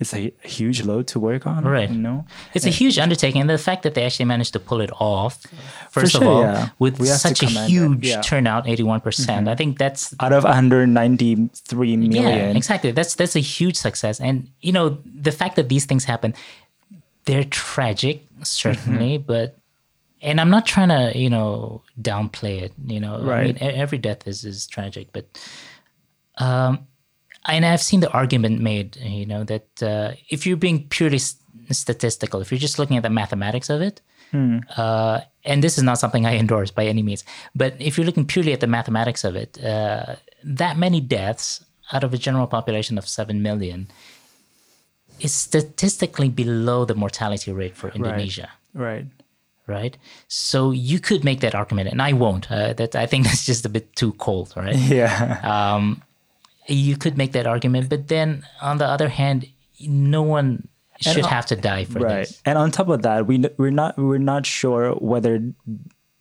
it's 0.00 0.14
a 0.14 0.32
huge 0.42 0.82
load 0.82 1.06
to 1.06 1.20
work 1.20 1.46
on. 1.46 1.62
Right. 1.64 1.88
You 1.88 1.98
know. 1.98 2.24
It's 2.54 2.66
a 2.66 2.70
huge 2.70 2.98
undertaking, 2.98 3.40
and 3.40 3.48
the 3.50 3.56
fact 3.58 3.84
that 3.84 3.94
they 3.94 4.02
actually 4.04 4.24
managed 4.24 4.52
to 4.54 4.58
pull 4.58 4.80
it 4.80 4.90
off, 4.98 5.42
first 5.90 6.16
of 6.16 6.22
all, 6.24 6.42
yeah. 6.42 6.70
with 6.80 6.98
We 6.98 7.06
such 7.06 7.42
a 7.42 7.46
huge 7.46 8.06
yeah. 8.08 8.14
Mm-hmm. 8.14 8.22
turnout, 8.22 8.66
eighty-one 8.66 9.00
percent. 9.00 9.46
I 9.48 9.54
think 9.54 9.78
that's 9.78 10.12
Out 10.18 10.32
of 10.32 10.42
193 10.42 11.96
million. 11.96 12.12
yeah, 12.12 12.50
exactly. 12.56 12.90
That's 12.90 13.14
that's 13.14 13.36
a 13.36 13.40
huge 13.40 13.76
success, 13.76 14.20
and 14.20 14.48
you 14.60 14.72
know 14.72 14.98
the 15.04 15.30
fact 15.32 15.54
that 15.56 15.68
these 15.68 15.84
things 15.84 16.04
happen, 16.04 16.34
they're 17.26 17.44
tragic, 17.44 18.26
certainly, 18.42 19.18
Mm-hmm. 19.18 19.26
but. 19.26 19.56
And 20.24 20.40
I'm 20.40 20.50
not 20.50 20.66
trying 20.66 20.90
to, 20.90 21.18
you 21.18 21.28
know, 21.28 21.82
downplay 22.00 22.62
it. 22.62 22.72
You 22.86 23.00
know, 23.00 23.16
I 23.16 23.22
Right. 23.22 23.46
mean, 23.46 23.56
e- 23.56 23.74
every 23.74 23.98
death 23.98 24.28
is 24.28 24.44
is 24.44 24.68
tragic, 24.68 25.08
but 25.12 25.26
um, 26.38 26.86
and 27.46 27.64
I've 27.66 27.82
seen 27.82 28.00
the 28.00 28.10
argument 28.12 28.60
made, 28.60 28.96
you 28.96 29.26
know, 29.26 29.44
that 29.44 29.82
uh, 29.82 30.12
if 30.30 30.46
you're 30.46 30.56
being 30.56 30.86
purely 30.88 31.18
statistical, 31.70 32.40
if 32.40 32.50
you're 32.52 32.58
just 32.58 32.78
looking 32.78 32.96
at 32.96 33.02
the 33.02 33.10
mathematics 33.10 33.68
of 33.70 33.80
it, 33.82 34.00
uh, 34.78 35.20
and 35.44 35.62
this 35.62 35.76
is 35.76 35.82
not 35.84 35.98
something 35.98 36.24
I 36.24 36.36
endorse 36.42 36.70
by 36.70 36.86
any 36.86 37.02
means, 37.02 37.24
but 37.54 37.74
if 37.78 37.98
you're 37.98 38.06
looking 38.06 38.26
purely 38.26 38.52
at 38.52 38.60
the 38.60 38.66
mathematics 38.66 39.24
of 39.24 39.36
it, 39.36 39.62
uh, 39.62 40.16
that 40.44 40.78
many 40.78 41.00
deaths 41.00 41.64
out 41.92 42.04
of 42.04 42.14
a 42.14 42.18
general 42.18 42.46
population 42.46 42.96
of 42.96 43.06
7 43.06 43.42
million 43.42 43.88
is 45.20 45.32
statistically 45.34 46.28
below 46.28 46.84
the 46.84 46.94
mortality 46.94 47.52
rate 47.52 47.76
for 47.76 47.90
Indonesia 47.90 48.48
Right. 48.74 49.06
right? 49.66 49.96
So 50.28 50.70
you 50.70 50.98
could 50.98 51.24
make 51.24 51.40
that 51.40 51.54
argument, 51.54 51.90
and 51.90 52.00
I 52.00 52.12
won't. 52.14 52.50
Uh, 52.50 52.72
that 52.74 52.96
I 52.96 53.06
think 53.06 53.24
that's 53.28 53.44
just 53.44 53.66
a 53.66 53.68
bit 53.68 53.94
too 53.96 54.12
cold, 54.14 54.54
right? 54.56 54.76
Yeah. 54.88 55.40
um, 55.44 56.02
you 56.68 56.96
could 56.96 57.16
make 57.18 57.32
that 57.32 57.46
argument, 57.46 57.88
but 57.88 58.08
then 58.08 58.44
on 58.60 58.78
the 58.78 58.86
other 58.86 59.08
hand, 59.08 59.46
no 59.80 60.22
one 60.22 60.68
should 61.00 61.24
on- 61.24 61.30
have 61.30 61.46
to 61.46 61.56
die 61.56 61.84
for 61.84 61.98
right. 62.00 62.26
this. 62.26 62.40
And 62.44 62.56
on 62.58 62.70
top 62.70 62.88
of 62.88 63.02
that, 63.02 63.26
we 63.26 63.44
we're 63.58 63.70
not 63.70 63.98
we're 63.98 64.18
not 64.18 64.46
sure 64.46 64.92
whether 64.94 65.40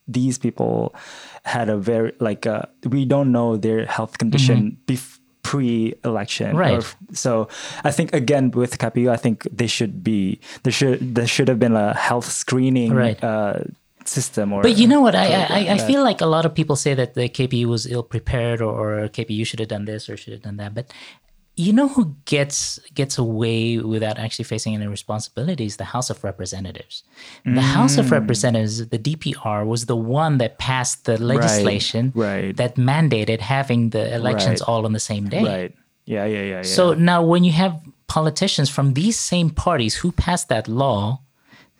these 0.07 0.37
people 0.39 0.95
had 1.43 1.69
a 1.69 1.77
very 1.77 2.13
like 2.19 2.45
uh, 2.47 2.63
we 2.89 3.05
don't 3.05 3.31
know 3.31 3.55
their 3.57 3.85
health 3.85 4.17
condition 4.17 4.77
bef- 4.87 5.19
pre-election 5.43 6.47
Mm-hmm. 6.49 6.57
Right. 6.57 6.83
Or- 6.83 7.15
so 7.15 7.47
i 7.83 7.91
think 7.91 8.13
again 8.13 8.51
with 8.51 8.77
KPU 8.77 9.09
i 9.09 9.17
think 9.17 9.47
they 9.51 9.67
should 9.67 10.03
be 10.03 10.39
there 10.63 10.71
should 10.71 11.15
there 11.15 11.27
should 11.27 11.47
have 11.49 11.59
been 11.59 11.75
a 11.75 11.93
health 11.97 12.25
screening 12.25 12.93
Right. 12.93 13.21
uh, 13.23 13.61
system 14.07 14.53
or 14.53 14.61
But 14.61 14.77
you 14.77 14.87
know 14.87 15.01
what? 15.01 15.15
I, 15.15 15.43
I, 15.43 15.73
I 15.73 15.77
feel 15.77 16.03
like 16.03 16.21
a 16.21 16.25
lot 16.25 16.45
of 16.45 16.53
people 16.53 16.75
say 16.75 16.93
that 16.93 17.13
the 17.13 17.29
KPU 17.29 17.65
was 17.65 17.85
ill 17.85 18.03
prepared 18.03 18.61
or, 18.61 19.03
or 19.03 19.07
KPU 19.07 19.45
should 19.45 19.59
have 19.59 19.69
done 19.69 19.85
this 19.85 20.09
or 20.09 20.17
should 20.17 20.33
have 20.33 20.41
done 20.41 20.57
that. 20.57 20.73
But 20.73 20.91
you 21.55 21.73
know 21.73 21.89
who 21.89 22.15
gets 22.25 22.79
gets 22.93 23.17
away 23.17 23.77
without 23.77 24.17
actually 24.17 24.45
facing 24.45 24.73
any 24.73 24.87
responsibilities? 24.87 25.77
The 25.77 25.83
House 25.83 26.09
of 26.09 26.23
Representatives. 26.23 27.03
The 27.45 27.61
House 27.61 27.97
of 27.97 28.07
mm. 28.07 28.11
Representatives, 28.11 28.87
the 28.87 28.97
DPR, 28.97 29.65
was 29.65 29.85
the 29.85 29.95
one 29.95 30.37
that 30.37 30.57
passed 30.57 31.05
the 31.05 31.21
legislation 31.21 32.13
right. 32.15 32.55
that 32.55 32.75
mandated 32.75 33.41
having 33.41 33.89
the 33.89 34.13
elections 34.13 34.61
Right. 34.61 34.69
all 34.69 34.85
on 34.85 34.93
the 34.93 34.99
same 34.99 35.27
day. 35.29 35.43
right 35.43 35.75
yeah 36.05 36.25
yeah 36.25 36.41
yeah, 36.41 36.43
yeah. 36.57 36.61
So 36.63 36.93
now, 36.93 37.23
when 37.23 37.43
you 37.43 37.51
have 37.51 37.79
politicians 38.07 38.69
from 38.69 38.93
these 38.93 39.17
same 39.19 39.49
parties 39.49 39.95
who 39.95 40.11
passed 40.11 40.49
that 40.49 40.67
law, 40.67 41.21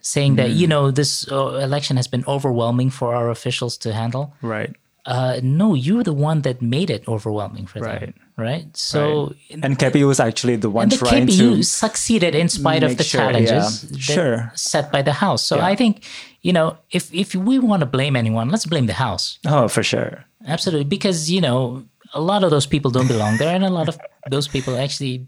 saying 0.02 0.36
that 0.36 0.50
Mm. 0.50 0.56
you 0.58 0.68
know 0.68 0.92
this 0.92 1.12
uh, 1.32 1.60
election 1.64 1.98
has 1.98 2.08
been 2.08 2.24
overwhelming 2.28 2.90
for 2.92 3.14
our 3.16 3.30
officials 3.30 3.78
to 3.78 3.94
handle, 3.94 4.34
right 4.42 4.76
uh, 5.06 5.40
no, 5.42 5.74
you're 5.74 6.04
the 6.04 6.14
one 6.14 6.42
that 6.44 6.62
made 6.62 6.92
it 6.92 7.02
overwhelming 7.08 7.66
for 7.66 7.80
them, 7.80 7.90
Right. 7.90 8.14
right? 8.38 8.66
So. 8.78 9.34
and 9.50 9.74
kpu 9.80 10.06
was 10.08 10.20
actually 10.20 10.58
the 10.58 10.70
one 10.70 10.84
And 10.84 10.92
the 10.92 10.98
trying 10.98 11.26
KPU 11.26 11.56
to 11.58 11.64
succeeded 11.64 12.36
in 12.36 12.50
spite 12.50 12.84
of 12.84 12.98
the 12.98 13.04
sure, 13.04 13.22
challenges 13.22 13.86
yeah. 13.90 13.98
Sure. 14.16 14.52
set 14.54 14.92
by 14.92 15.02
the 15.02 15.14
House. 15.14 15.42
So 15.42 15.56
Yeah. 15.58 15.66
I 15.72 15.76
think, 15.76 16.04
you 16.46 16.54
know, 16.54 16.78
if 16.92 17.10
if 17.14 17.34
we 17.34 17.58
want 17.58 17.80
to 17.82 17.90
blame 17.98 18.16
anyone, 18.16 18.50
let's 18.54 18.68
blame 18.68 18.86
the 18.86 18.94
House. 19.08 19.40
oh 19.48 19.68
for 19.68 19.82
sure 19.84 20.24
Absolutely, 20.46 20.86
because 20.98 21.32
you 21.34 21.42
know 21.42 21.84
a 22.14 22.22
lot 22.22 22.44
of 22.46 22.50
those 22.54 22.68
people 22.74 22.92
don't 22.92 23.08
belong 23.10 23.38
there, 23.42 23.56
and 23.56 23.64
a 23.66 23.74
lot 23.80 23.88
of 23.90 23.98
those 24.30 24.48
people 24.48 24.74
actually 24.86 25.26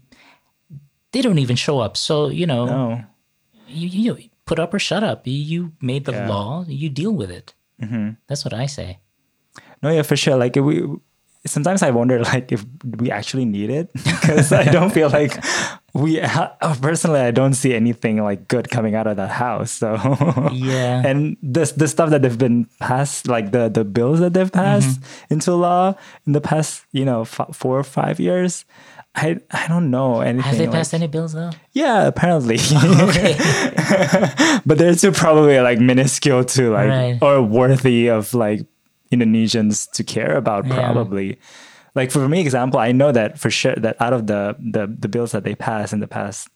they 1.12 1.20
don't 1.22 1.38
even 1.38 1.56
show 1.56 1.80
up. 1.80 1.96
So 1.96 2.28
you 2.40 2.46
know, 2.46 2.62
no 2.66 2.82
you, 3.66 3.88
you 3.88 4.30
put 4.46 4.58
up 4.58 4.74
or 4.74 4.78
shut 4.78 5.02
up. 5.04 5.22
You, 5.26 5.72
made 5.80 6.04
the 6.04 6.12
Yeah. 6.12 6.28
law. 6.28 6.64
You 6.68 6.88
deal 6.90 7.12
with 7.12 7.30
it. 7.30 7.54
Mm-hmm. 7.80 8.10
That's 8.28 8.44
what 8.44 8.54
I 8.54 8.66
say. 8.66 8.98
No, 9.82 9.90
yeah, 9.90 10.02
for 10.02 10.16
sure. 10.16 10.36
Like 10.36 10.56
we 10.56 10.82
sometimes 11.46 11.82
I 11.82 11.90
wonder 11.90 12.20
like 12.22 12.52
if 12.52 12.64
we 12.98 13.10
actually 13.10 13.44
need 13.44 13.68
it 13.68 13.92
because 13.92 14.50
I 14.52 14.64
don't 14.64 14.90
feel 14.90 15.10
like 15.10 15.36
we 15.92 16.18
ha- 16.18 16.56
personally 16.80 17.20
I 17.20 17.30
don't 17.32 17.52
see 17.52 17.74
anything 17.74 18.22
like 18.22 18.48
good 18.48 18.70
coming 18.70 18.94
out 18.94 19.06
of 19.06 19.16
that 19.18 19.28
house. 19.30 19.70
So 19.70 19.94
Yeah. 20.52 21.02
and 21.06 21.36
this 21.42 21.72
the 21.72 21.86
stuff 21.88 22.08
that 22.10 22.22
they've 22.22 22.38
been 22.38 22.64
passed 22.80 23.28
like 23.28 23.52
the 23.52 23.68
the 23.68 23.84
bills 23.84 24.20
that 24.20 24.32
they've 24.32 24.50
passed 24.50 25.00
into 25.28 25.52
law 25.54 25.94
in 26.26 26.32
the 26.32 26.40
past 26.40 26.86
you 26.92 27.04
know 27.04 27.22
f- 27.22 27.52
four 27.52 27.78
or 27.78 27.84
five 27.84 28.18
years. 28.18 28.64
I, 29.16 29.38
I 29.52 29.68
don't 29.68 29.90
know 29.90 30.20
anything. 30.22 30.42
Have 30.42 30.58
they 30.58 30.66
like- 30.66 30.74
passed 30.74 30.92
any 30.94 31.06
bills 31.06 31.32
though? 31.34 31.50
Yeah, 31.72 32.06
apparently. 32.06 32.58
Okay, 33.08 33.36
but 34.66 34.78
they're 34.78 34.94
still 34.96 35.12
probably 35.12 35.60
like 35.60 35.78
minuscule 35.78 36.44
to 36.44 36.70
like 36.70 36.88
Right. 36.88 37.18
or 37.22 37.40
worthy 37.42 38.08
of 38.08 38.34
like 38.34 38.66
Indonesians 39.12 39.90
to 39.92 40.02
care 40.04 40.36
about 40.36 40.66
Yeah. 40.66 40.74
probably. 40.92 41.38
Like 41.94 42.10
for 42.10 42.28
me 42.28 42.40
example, 42.40 42.80
I 42.80 42.90
know 42.92 43.12
that 43.12 43.38
for 43.38 43.50
sure 43.50 43.74
that 43.76 43.96
out 44.00 44.12
of 44.12 44.26
the 44.26 44.56
the, 44.58 44.86
the 44.98 45.08
bills 45.08 45.30
that 45.32 45.44
they 45.44 45.54
passed 45.54 45.92
in 45.92 46.00
the 46.00 46.08
past 46.08 46.48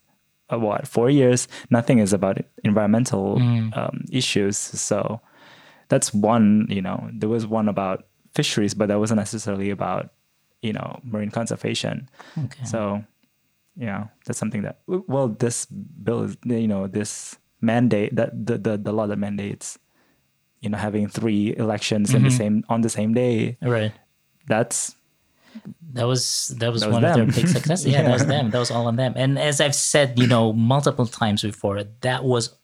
uh, 0.51 0.59
what 0.59 0.85
four 0.87 1.09
years, 1.09 1.47
nothing 1.69 1.99
is 1.99 2.11
about 2.11 2.39
environmental 2.63 3.37
Mm. 3.37 3.77
um, 3.77 4.03
issues. 4.11 4.57
So 4.57 5.21
that's 5.87 6.13
one. 6.13 6.67
You 6.69 6.81
know, 6.81 7.09
there 7.13 7.29
was 7.29 7.47
one 7.47 7.69
about 7.69 8.03
fisheries, 8.35 8.73
but 8.73 8.87
that 8.89 8.99
wasn't 8.99 9.19
necessarily 9.19 9.69
about 9.69 10.09
you 10.61 10.73
know 10.73 10.99
marine 11.03 11.31
conservation. 11.31 12.09
Okay. 12.45 12.65
So, 12.65 13.03
yeah, 13.77 14.07
that's 14.25 14.39
something 14.39 14.61
that 14.63 14.79
well, 14.87 15.27
this 15.29 15.65
bill 15.65 16.23
is 16.23 16.37
you 16.45 16.67
know 16.67 16.87
this 16.87 17.37
mandate 17.61 18.15
that 18.15 18.31
the 18.45 18.57
the, 18.57 18.77
the 18.77 18.91
law 18.91 19.07
that 19.07 19.17
mandates 19.17 19.77
you 20.61 20.69
know 20.69 20.77
having 20.77 21.07
three 21.07 21.55
elections 21.57 22.13
in 22.13 22.23
the 22.23 22.29
Mm-hmm. 22.29 22.37
same 22.37 22.63
on 22.69 22.81
the 22.81 22.89
same 22.89 23.13
day. 23.13 23.57
right. 23.61 23.91
That's 24.47 24.95
That 25.93 26.05
was 26.07 26.53
that 26.59 26.71
was 26.71 26.81
That 26.81 26.87
was 26.89 26.93
one 26.93 27.05
of 27.05 27.15
their 27.15 27.25
big 27.25 27.47
successes. 27.47 27.85
Yeah, 27.93 28.01
that 28.03 28.11
was 28.13 28.25
them. 28.25 28.49
That 28.51 28.59
was 28.59 28.71
all 28.71 28.87
on 28.87 28.95
them. 28.95 29.13
And 29.15 29.37
as 29.39 29.61
I've 29.61 29.75
said, 29.75 30.17
you 30.19 30.27
know, 30.27 30.53
multiple 30.53 31.05
times 31.05 31.41
before, 31.43 31.83
that 32.01 32.23
was 32.23 32.55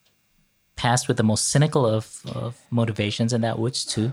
passed 0.76 1.08
with 1.08 1.16
the 1.16 1.22
most 1.22 1.48
cynical 1.48 1.86
of, 1.86 2.20
of 2.34 2.58
motivations, 2.70 3.32
and 3.32 3.42
that 3.44 3.58
was 3.58 3.84
to 3.96 4.12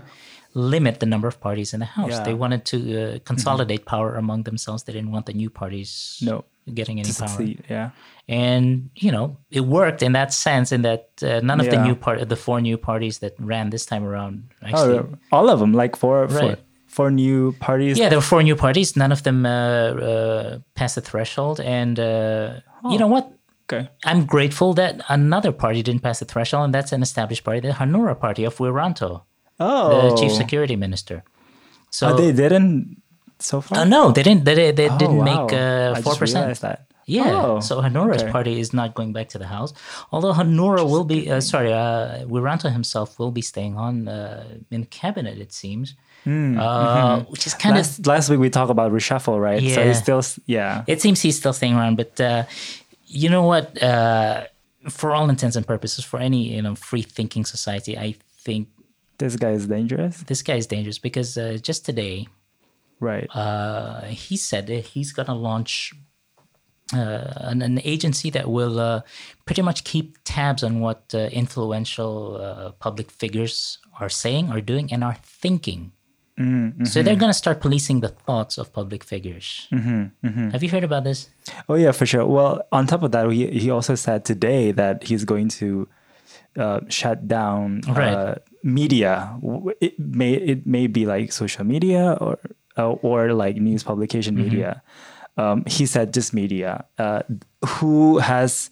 limit 0.54 1.00
the 1.00 1.06
number 1.06 1.28
of 1.28 1.40
parties 1.40 1.74
in 1.74 1.80
the 1.80 1.86
House. 1.86 2.10
Yeah. 2.10 2.16
Mm-hmm. 2.16 2.24
They 2.24 2.34
wanted 2.34 2.64
to 2.66 2.76
uh, 2.76 3.18
consolidate 3.24 3.84
power 3.86 4.14
among 4.14 4.44
themselves. 4.44 4.84
They 4.84 4.92
didn't 4.92 5.10
want 5.10 5.26
the 5.26 5.32
new 5.32 5.50
parties 5.50 6.18
No. 6.22 6.44
getting 6.72 7.00
any 7.00 7.10
to 7.10 7.22
power. 7.24 7.42
Yeah. 7.68 7.90
And 8.28 8.90
you 8.94 9.10
know, 9.12 9.36
it 9.50 9.60
worked 9.60 10.02
in 10.02 10.12
that 10.12 10.32
sense. 10.32 10.72
In 10.72 10.82
that 10.82 11.08
uh, 11.22 11.40
none 11.42 11.60
of 11.60 11.68
the 11.70 11.82
new 11.84 11.94
part, 11.94 12.26
the 12.28 12.36
four 12.36 12.60
new 12.60 12.78
parties 12.78 13.18
that 13.18 13.34
ran 13.38 13.70
this 13.70 13.84
time 13.84 14.04
around, 14.04 14.44
actually, 14.62 14.98
Oh, 14.98 15.08
all 15.32 15.50
of 15.50 15.58
them, 15.60 15.72
like 15.74 15.96
four, 15.96 16.28
four, 16.28 16.48
Right. 16.48 16.58
four 16.86 17.10
new 17.10 17.52
parties. 17.60 17.98
Yeah, 17.98 18.08
there 18.08 18.18
were 18.18 18.22
four 18.34 18.42
new 18.42 18.56
parties. 18.56 18.96
None 18.96 19.12
of 19.12 19.22
them 19.24 19.44
uh, 19.44 19.50
uh, 19.50 20.58
passed 20.74 20.94
the 20.94 21.00
threshold. 21.02 21.60
And 21.60 21.98
uh, 21.98 22.60
you 22.90 22.98
know 22.98 23.08
what? 23.08 23.30
Okay. 23.68 23.88
I'm 24.04 24.24
grateful 24.26 24.74
that 24.74 25.00
another 25.08 25.50
party 25.52 25.82
didn't 25.82 26.02
pass 26.02 26.18
the 26.20 26.26
threshold, 26.26 26.64
and 26.66 26.74
that's 26.74 26.92
an 26.92 27.02
established 27.02 27.44
party, 27.44 27.60
the 27.60 27.72
Hanura 27.74 28.14
Party 28.18 28.44
of 28.44 28.56
Wiranto, 28.58 29.22
Oh, 29.60 30.10
the 30.10 30.16
chief 30.20 30.32
security 30.32 30.76
minister. 30.76 31.22
So 31.90 32.08
Oh, 32.08 32.16
they 32.16 32.32
didn't 32.32 33.02
so 33.38 33.60
far. 33.60 33.78
uh, 33.80 33.84
no, 33.84 34.10
they 34.10 34.22
didn't. 34.22 34.44
They, 34.44 34.72
they 34.72 34.88
Oh, 34.88 34.98
didn't 34.98 35.18
wow. 35.18 35.24
make 35.24 35.52
I 35.54 36.00
four 36.02 36.12
just 36.12 36.18
percent. 36.20 36.58
Yeah. 37.06 37.42
Oh, 37.44 37.60
so 37.60 37.82
Hanura's 37.82 38.22
okay. 38.22 38.32
party 38.32 38.58
is 38.58 38.72
not 38.72 38.94
going 38.94 39.12
back 39.12 39.28
to 39.30 39.38
the 39.38 39.46
House, 39.46 39.74
although 40.10 40.32
Honora 40.32 40.84
will 40.86 41.04
be. 41.04 41.30
Uh, 41.30 41.40
sorry, 41.40 41.70
uh, 41.70 42.24
Wiranto 42.24 42.72
himself 42.72 43.18
will 43.18 43.30
be 43.30 43.42
staying 43.42 43.76
on 43.76 44.08
uh, 44.08 44.44
in 44.70 44.86
cabinet. 44.86 45.36
It 45.38 45.52
seems, 45.52 45.94
uh, 46.26 47.20
which 47.28 47.46
is 47.46 47.52
kind 47.54 47.76
of 47.76 47.84
Hmm, 47.84 47.90
mm-hmm. 47.90 48.00
Last, 48.00 48.06
last 48.06 48.30
week 48.30 48.40
we 48.40 48.48
talked 48.48 48.70
about 48.70 48.90
reshuffle, 48.90 49.38
right? 49.40 49.60
So 49.60 49.80
Yeah. 49.80 49.84
he's 49.88 49.98
still, 49.98 50.22
yeah. 50.46 50.84
it 50.86 51.02
seems 51.02 51.20
he's 51.20 51.36
still 51.36 51.52
staying 51.52 51.74
around 51.74 51.96
but 51.96 52.18
uh, 52.20 52.44
you 53.06 53.28
know 53.28 53.42
what 53.42 53.80
uh, 53.82 54.44
for 54.88 55.12
all 55.14 55.28
intents 55.28 55.56
and 55.56 55.66
purposes 55.66 56.04
for 56.04 56.18
any 56.18 56.54
you 56.56 56.62
know 56.62 56.74
free 56.74 57.02
thinking 57.02 57.44
society 57.44 57.96
i 57.98 58.14
think 58.44 58.68
This 59.18 59.36
guy 59.36 59.50
is 59.50 59.66
dangerous, 59.66 60.22
this 60.24 60.42
guy 60.42 60.56
is 60.56 60.66
dangerous 60.66 60.98
because 60.98 61.36
uh, 61.38 61.58
just 61.60 61.84
today 61.84 62.28
right? 63.00 63.28
uh, 63.34 64.02
he 64.06 64.36
said 64.36 64.66
that 64.66 64.86
he's 64.86 65.12
going 65.12 65.26
to 65.26 65.34
launch 65.34 65.92
uh, 66.92 67.32
an, 67.36 67.62
an 67.62 67.80
agency 67.84 68.30
that 68.30 68.50
will 68.50 68.78
uh, 68.78 69.00
pretty 69.46 69.62
much 69.62 69.84
keep 69.84 70.18
tabs 70.24 70.62
on 70.62 70.80
what 70.80 71.14
uh, 71.14 71.18
influential 71.32 72.36
uh, 72.36 72.72
public 72.72 73.10
figures 73.10 73.78
are 74.00 74.08
saying 74.08 74.50
are 74.50 74.60
doing 74.60 74.92
and 74.92 75.02
are 75.02 75.16
thinking 75.22 75.92
So 76.84 77.02
they're 77.02 77.16
going 77.16 77.30
to 77.30 77.38
start 77.38 77.60
policing 77.60 78.00
the 78.00 78.08
thoughts 78.08 78.58
of 78.58 78.72
public 78.72 79.04
figures. 79.04 79.68
Have 80.50 80.62
you 80.62 80.68
heard 80.68 80.82
about 80.82 81.04
this? 81.04 81.28
Oh 81.68 81.76
yeah, 81.76 81.92
for 81.92 82.06
sure. 82.06 82.26
Well, 82.26 82.62
on 82.72 82.86
top 82.86 83.02
of 83.02 83.12
that, 83.12 83.30
he 83.30 83.46
he 83.46 83.70
also 83.70 83.94
said 83.94 84.24
today 84.24 84.72
that 84.72 85.04
he's 85.04 85.24
going 85.24 85.48
to 85.60 85.86
uh, 86.58 86.80
shut 86.88 87.26
down 87.28 87.82
uh, 87.88 88.36
media. 88.62 89.38
It 89.80 89.98
may 89.98 90.34
it 90.34 90.66
may 90.66 90.86
be 90.86 91.06
like 91.06 91.32
social 91.32 91.64
media 91.64 92.16
or 92.20 92.38
uh, 92.76 92.90
or 93.02 93.32
like 93.32 93.56
news 93.56 93.82
publication 93.82 94.34
media. 94.36 94.82
Um, 95.36 95.64
he 95.66 95.86
said 95.86 96.14
just 96.14 96.32
media. 96.32 96.84
Uh, 96.98 97.22
who 97.66 98.18
has 98.18 98.70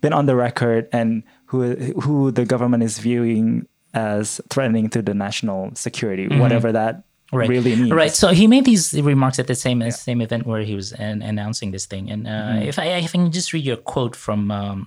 been 0.00 0.12
on 0.12 0.26
the 0.26 0.36
record 0.36 0.88
and 0.92 1.22
who 1.46 1.74
who 2.00 2.30
the 2.30 2.44
government 2.44 2.82
is 2.82 2.98
viewing 2.98 3.66
as 3.94 4.40
threatening 4.50 4.88
to 4.90 5.02
the 5.02 5.14
national 5.14 5.74
security, 5.74 6.26
whatever 6.38 6.72
that 6.72 7.04
Right. 7.32 7.48
really 7.48 7.74
means. 7.74 7.90
Right. 7.90 8.12
So 8.12 8.28
he 8.28 8.46
made 8.46 8.64
these 8.64 8.92
remarks 8.94 9.40
at 9.40 9.48
the 9.48 9.56
same 9.56 9.82
same 9.90 10.20
event 10.20 10.46
where 10.46 10.62
he 10.62 10.76
was 10.76 10.92
an, 10.92 11.20
announcing 11.22 11.72
this 11.72 11.86
thing. 11.86 12.10
And 12.10 12.28
uh, 12.28 12.60
if 12.62 12.78
I 12.78 12.84
if 13.02 13.10
I 13.10 13.18
can 13.18 13.32
just 13.32 13.52
read 13.52 13.64
you 13.64 13.72
a 13.72 13.76
quote 13.76 14.14
from 14.14 14.50
um, 14.52 14.86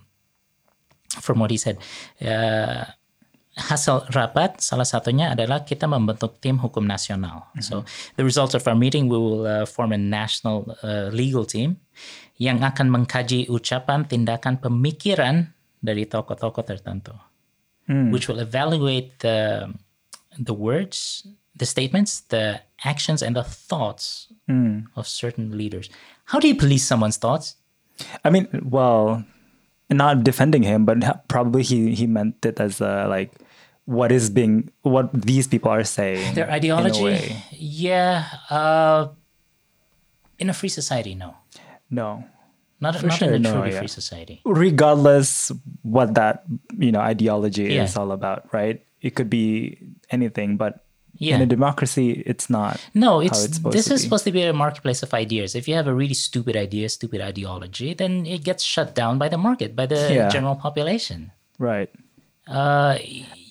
from 1.20 1.40
what 1.40 1.52
he 1.52 1.58
said. 1.58 1.78
Uh, 2.22 2.86
hasil 3.58 4.06
rapat 4.14 4.62
salah 4.62 4.86
satunya 4.86 5.34
adalah 5.34 5.66
kita 5.66 5.90
membentuk 5.90 6.38
tim 6.38 6.62
hukum 6.62 6.86
nasional. 6.86 7.50
So 7.58 7.84
the 8.14 8.22
results 8.22 8.54
of 8.54 8.62
our 8.70 8.78
meeting, 8.78 9.10
we 9.10 9.18
will 9.18 9.50
uh, 9.50 9.66
form 9.66 9.92
a 9.92 9.98
national 9.98 10.78
uh, 10.86 11.10
legal 11.10 11.42
team 11.42 11.82
yang 12.38 12.62
akan 12.62 12.94
mengkaji 12.94 13.50
ucapan 13.50 14.06
tindakan 14.06 14.62
pemikiran 14.62 15.50
dari 15.82 16.06
tokoh-tokoh 16.06 16.62
tertentu, 16.62 17.18
which 18.14 18.30
will 18.30 18.38
evaluate 18.38 19.18
the 19.26 19.70
the 20.38 20.54
words, 20.54 21.26
the 21.58 21.66
statements, 21.66 22.22
the 22.30 22.62
actions, 22.86 23.26
and 23.26 23.34
the 23.34 23.46
thoughts 23.46 24.30
of 24.94 25.10
certain 25.10 25.58
leaders. 25.58 25.90
How 26.30 26.38
do 26.38 26.46
you 26.46 26.54
police 26.54 26.86
someone's 26.86 27.18
thoughts? 27.18 27.58
I 28.22 28.30
mean, 28.30 28.46
well, 28.62 29.26
not 29.90 30.24
defending 30.24 30.64
him, 30.64 30.86
but 30.86 31.28
probably 31.28 31.64
he 31.64 31.96
he 31.96 32.08
meant 32.08 32.44
it 32.46 32.60
as 32.60 32.82
uh, 32.82 33.06
like 33.10 33.32
what 33.86 34.12
is 34.12 34.30
being 34.30 34.70
what 34.84 35.10
these 35.14 35.48
people 35.48 35.72
are 35.72 35.84
saying. 35.84 36.36
Their 36.36 36.48
a 36.50 36.54
ideology? 36.60 37.36
Yeah. 37.56 38.26
Uh, 38.50 39.10
in 40.40 40.50
a 40.50 40.54
free 40.54 40.70
society, 40.70 41.16
no. 41.16 41.36
No, 41.90 42.26
Not, 42.82 42.98
For 43.00 43.08
not 43.08 43.18
sure, 43.18 43.28
in 43.30 43.34
a 43.36 43.40
no, 43.40 43.54
truly 43.54 43.72
yeah. 43.72 43.80
free 43.80 43.88
society. 43.88 44.42
regardless 44.44 45.52
what 45.84 46.14
that 46.20 46.44
you 46.78 46.92
know 46.92 47.00
ideology 47.00 47.72
Yeah. 47.74 47.84
is 47.88 47.96
all 47.96 48.12
about, 48.12 48.52
right? 48.54 48.84
It 49.02 49.16
could 49.16 49.30
be 49.30 49.80
anything, 50.12 50.58
but 50.58 50.84
Yeah. 51.20 51.36
in 51.36 51.42
a 51.42 51.46
democracy, 51.46 52.24
it's 52.26 52.50
not. 52.50 52.80
No, 52.94 53.20
it's, 53.20 53.44
it's 53.46 53.60
this 53.60 53.90
is 53.90 54.02
supposed 54.04 54.24
to 54.26 54.32
be 54.32 54.44
a 54.44 54.54
marketplace 54.54 55.02
of 55.04 55.14
ideas. 55.14 55.56
If 55.56 55.68
you 55.68 55.76
have 55.76 55.88
a 55.88 55.94
really 55.94 56.14
stupid 56.14 56.56
idea, 56.56 56.90
stupid 56.90 57.22
ideology, 57.22 57.94
then 57.94 58.26
it 58.26 58.44
gets 58.44 58.64
shut 58.64 58.94
down 58.96 59.18
by 59.18 59.28
the 59.30 59.38
market, 59.38 59.76
by 59.76 59.86
the 59.88 60.14
Yeah. 60.14 60.30
general 60.30 60.56
population. 60.56 61.32
right. 61.60 61.90
Uh, 62.48 62.98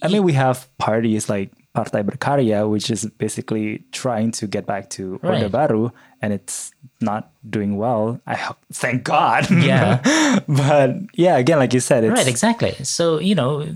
I 0.02 0.08
mean, 0.08 0.22
we 0.22 0.32
have 0.32 0.68
parties 0.78 1.28
like 1.28 1.50
Partai 1.74 2.02
Berkarya, 2.02 2.64
which 2.70 2.90
is 2.90 3.04
basically 3.18 3.84
trying 3.92 4.30
to 4.40 4.46
get 4.46 4.64
back 4.64 4.88
to 4.96 5.20
Right. 5.22 5.42
Orde 5.42 5.52
Baru, 5.52 5.90
and 6.22 6.32
it's 6.32 6.72
not 7.02 7.28
doing 7.44 7.76
well. 7.76 8.20
I 8.26 8.34
hope, 8.36 8.56
thank 8.72 9.04
God. 9.04 9.50
Yeah. 9.70 10.00
but 10.48 10.96
yeah, 11.12 11.36
again, 11.36 11.58
like 11.58 11.74
you 11.74 11.80
said, 11.80 12.04
it's 12.04 12.16
right, 12.16 12.26
exactly. 12.26 12.72
So, 12.84 13.20
you 13.20 13.34
know, 13.34 13.68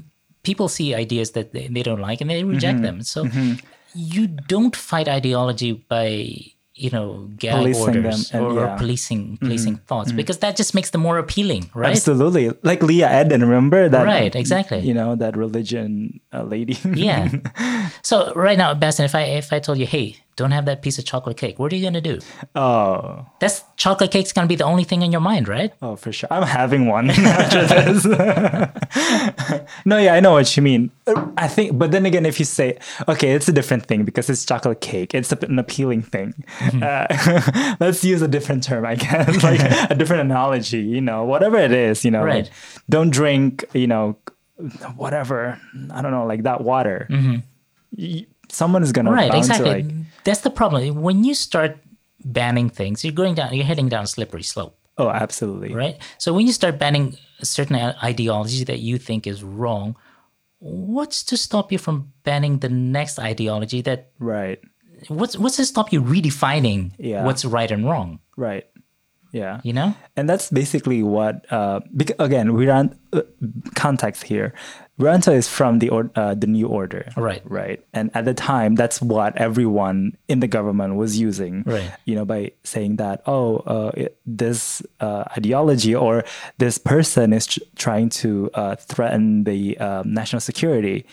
people 0.42 0.68
see 0.68 0.94
ideas 0.94 1.32
that 1.32 1.52
they, 1.52 1.68
they 1.68 1.82
don't 1.82 2.00
like 2.00 2.22
and 2.22 2.30
they 2.30 2.42
reject 2.42 2.80
them. 2.80 3.00
Mm-hmm. 3.00 3.60
You 3.94 4.26
don't 4.28 4.74
fight 4.76 5.08
ideology 5.08 5.72
by, 5.72 6.36
you 6.74 6.90
know, 6.90 7.28
gag 7.36 7.52
Policing 7.52 7.86
them 7.92 7.96
orders 8.06 8.30
and- 8.32 8.42
or, 8.44 8.50
or 8.50 8.54
yeah. 8.54 8.66
Mm-hmm. 8.68 8.78
policing 8.78 9.36
policing 9.38 9.76
thoughts 9.86 10.12
because 10.12 10.38
that 10.38 10.56
just 10.56 10.74
makes 10.74 10.90
them 10.90 11.00
more 11.02 11.18
appealing, 11.18 11.70
right? 11.74 11.90
absolutely 11.90 12.50
like 12.62 12.82
Lia 12.82 13.08
Eden. 13.20 13.42
Remember 13.42 13.88
that? 13.88 14.04
Right, 14.06 14.34
exactly. 14.34 14.80
You 14.80 14.94
know 14.94 15.14
that 15.16 15.36
religion 15.36 16.20
uh, 16.32 16.42
lady. 16.44 16.78
Yeah. 16.84 17.28
so 18.02 18.32
right 18.34 18.56
now, 18.56 18.74
Basten, 18.74 19.04
if 19.04 19.14
I 19.14 19.22
if 19.22 19.52
I 19.52 19.58
told 19.58 19.78
you, 19.78 19.86
hey, 19.86 20.16
don't 20.40 20.50
have 20.56 20.64
that 20.70 20.80
piece 20.82 20.96
of 20.98 21.04
chocolate 21.04 21.36
cake, 21.36 21.58
what 21.60 21.72
are 21.72 21.76
you 21.76 21.84
gonna 21.84 22.00
do? 22.12 22.18
oh, 22.56 23.26
That's 23.40 23.62
chocolate 23.76 24.10
cake's 24.10 24.32
gonna 24.32 24.48
be 24.48 24.56
the 24.56 24.64
only 24.72 24.84
thing 24.84 25.02
in 25.06 25.12
your 25.12 25.20
mind, 25.20 25.46
right? 25.56 25.70
oh, 25.82 25.94
for 25.96 26.10
sure. 26.12 26.28
I'm 26.32 26.42
having 26.60 26.86
one 26.88 27.10
after 27.40 27.62
this. 27.66 28.04
no, 29.84 29.98
yeah, 29.98 30.14
I 30.14 30.20
know 30.20 30.32
what 30.32 30.56
you 30.56 30.62
mean. 30.62 30.90
I 31.36 31.48
think, 31.48 31.76
but 31.78 31.90
then 31.90 32.06
again, 32.06 32.24
if 32.26 32.38
you 32.38 32.44
say, 32.44 32.78
okay, 33.08 33.32
it's 33.36 33.48
a 33.48 33.52
different 33.52 33.86
thing 33.86 34.04
because 34.04 34.30
it's 34.30 34.44
chocolate 34.44 34.80
cake. 34.80 35.14
It's 35.14 35.32
an 35.32 35.58
appealing 35.58 36.02
thing. 36.02 36.34
Mm-hmm. 36.58 36.82
Uh, 36.82 37.76
let's 37.80 38.04
use 38.04 38.22
a 38.22 38.28
different 38.28 38.62
term, 38.62 38.84
I 38.86 38.94
guess, 38.94 39.42
like 39.42 39.60
a 39.90 39.94
different 39.94 40.22
analogy. 40.22 40.80
You 40.82 41.00
know, 41.00 41.24
whatever 41.24 41.58
it 41.58 41.72
is. 41.72 42.04
You 42.04 42.10
know, 42.10 42.22
Right. 42.24 42.44
like, 42.44 42.52
don't 42.88 43.10
drink. 43.10 43.64
You 43.74 43.86
know, 43.86 44.16
whatever. 44.96 45.58
I 45.92 46.02
don't 46.02 46.12
know, 46.12 46.26
like 46.26 46.42
that 46.44 46.60
water. 46.62 47.08
Y- 47.96 48.26
Someone 48.52 48.82
is 48.82 48.90
gonna 48.92 49.10
Mm-hmm. 49.10 49.30
Right, 49.30 49.34
exactly. 49.38 49.82
like, 49.82 49.86
That's 50.24 50.40
the 50.40 50.50
problem. 50.50 51.00
When 51.02 51.24
you 51.24 51.34
start 51.34 51.78
banning 52.24 52.68
things, 52.70 53.04
you're 53.04 53.12
going 53.14 53.34
down, 53.34 53.54
you're 53.54 53.64
heading 53.64 53.88
down 53.88 54.04
a 54.04 54.06
slippery 54.06 54.42
slope, 54.42 54.76
oh, 54.98 55.08
absolutely. 55.08 55.72
right? 55.74 55.96
So 56.18 56.32
when 56.32 56.46
you 56.46 56.52
start 56.52 56.78
banning 56.78 57.16
certain 57.42 57.76
ideology 57.76 58.64
that 58.64 58.80
you 58.80 58.98
think 58.98 59.26
is 59.26 59.42
wrong, 59.42 59.96
what's 60.58 61.22
to 61.24 61.36
stop 61.36 61.72
you 61.72 61.78
from 61.78 62.12
banning 62.24 62.58
the 62.58 62.68
next 62.68 63.18
ideology 63.18 63.80
that 63.82 64.10
Right. 64.18 64.60
what's 65.08 65.38
what's 65.38 65.56
to 65.56 65.64
stop 65.64 65.92
you 65.92 66.02
redefining 66.02 66.92
Yeah. 66.98 67.24
what's 67.24 67.44
right 67.46 67.70
and 67.70 67.86
wrong? 67.88 68.20
Right. 68.36 68.66
Yeah. 69.32 69.60
You 69.62 69.72
know? 69.72 69.94
And 70.16 70.28
that's 70.28 70.50
basically 70.50 71.02
what, 71.02 71.46
uh, 71.52 71.80
bec- 71.92 72.18
again, 72.18 72.48
Viran, 72.50 72.96
uh, 73.12 73.22
context 73.76 74.24
here. 74.24 74.52
Wiranto 75.00 75.32
is 75.34 75.48
from 75.48 75.78
the 75.80 75.88
or, 75.88 76.10
uh, 76.14 76.34
the 76.34 76.46
new 76.46 76.66
order. 76.68 77.08
Right. 77.16 77.42
Right. 77.44 77.82
And 77.92 78.10
at 78.14 78.24
the 78.26 78.34
time, 78.34 78.74
that's 78.74 79.00
what 79.00 79.36
everyone 79.36 80.16
in 80.28 80.40
the 80.40 80.46
government 80.46 80.96
was 80.96 81.18
using. 81.18 81.62
Right. 81.66 81.90
You 82.04 82.14
know, 82.16 82.24
by 82.24 82.52
saying 82.64 82.96
that, 82.96 83.22
oh, 83.26 83.56
uh, 83.66 83.90
it, 83.96 84.16
this 84.26 84.82
uh, 85.00 85.24
ideology 85.36 85.94
or 85.94 86.24
this 86.58 86.76
person 86.78 87.32
is 87.32 87.46
tr- 87.46 87.60
trying 87.76 88.10
to 88.22 88.50
uh, 88.54 88.76
threaten 88.76 89.44
the 89.44 89.78
um, 89.78 90.12
national 90.12 90.40
security. 90.40 91.06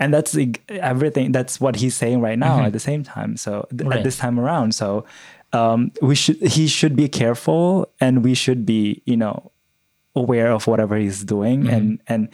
And 0.00 0.14
that's 0.14 0.36
everything. 0.68 1.32
That's 1.32 1.60
what 1.60 1.76
he's 1.76 1.94
saying 1.96 2.20
right 2.20 2.38
now 2.38 2.62
at 2.64 2.72
the 2.72 2.78
same 2.80 3.02
time. 3.02 3.36
So 3.36 3.66
th- 3.70 3.78
Mm-hmm. 3.78 3.88
Right. 3.88 3.98
at 3.98 4.04
this 4.04 4.16
time 4.18 4.38
around. 4.38 4.74
So 4.74 5.04
um, 5.52 5.90
we 6.02 6.14
should 6.14 6.36
he 6.42 6.66
should 6.68 6.94
be 6.94 7.08
careful 7.08 7.88
and 8.00 8.22
we 8.22 8.34
should 8.34 8.66
be 8.66 9.02
you 9.06 9.16
know 9.16 9.50
aware 10.14 10.50
of 10.52 10.66
whatever 10.66 10.96
he's 10.96 11.24
doing 11.24 11.62
Mm-hmm. 11.62 11.74
and 11.74 12.00
and 12.06 12.28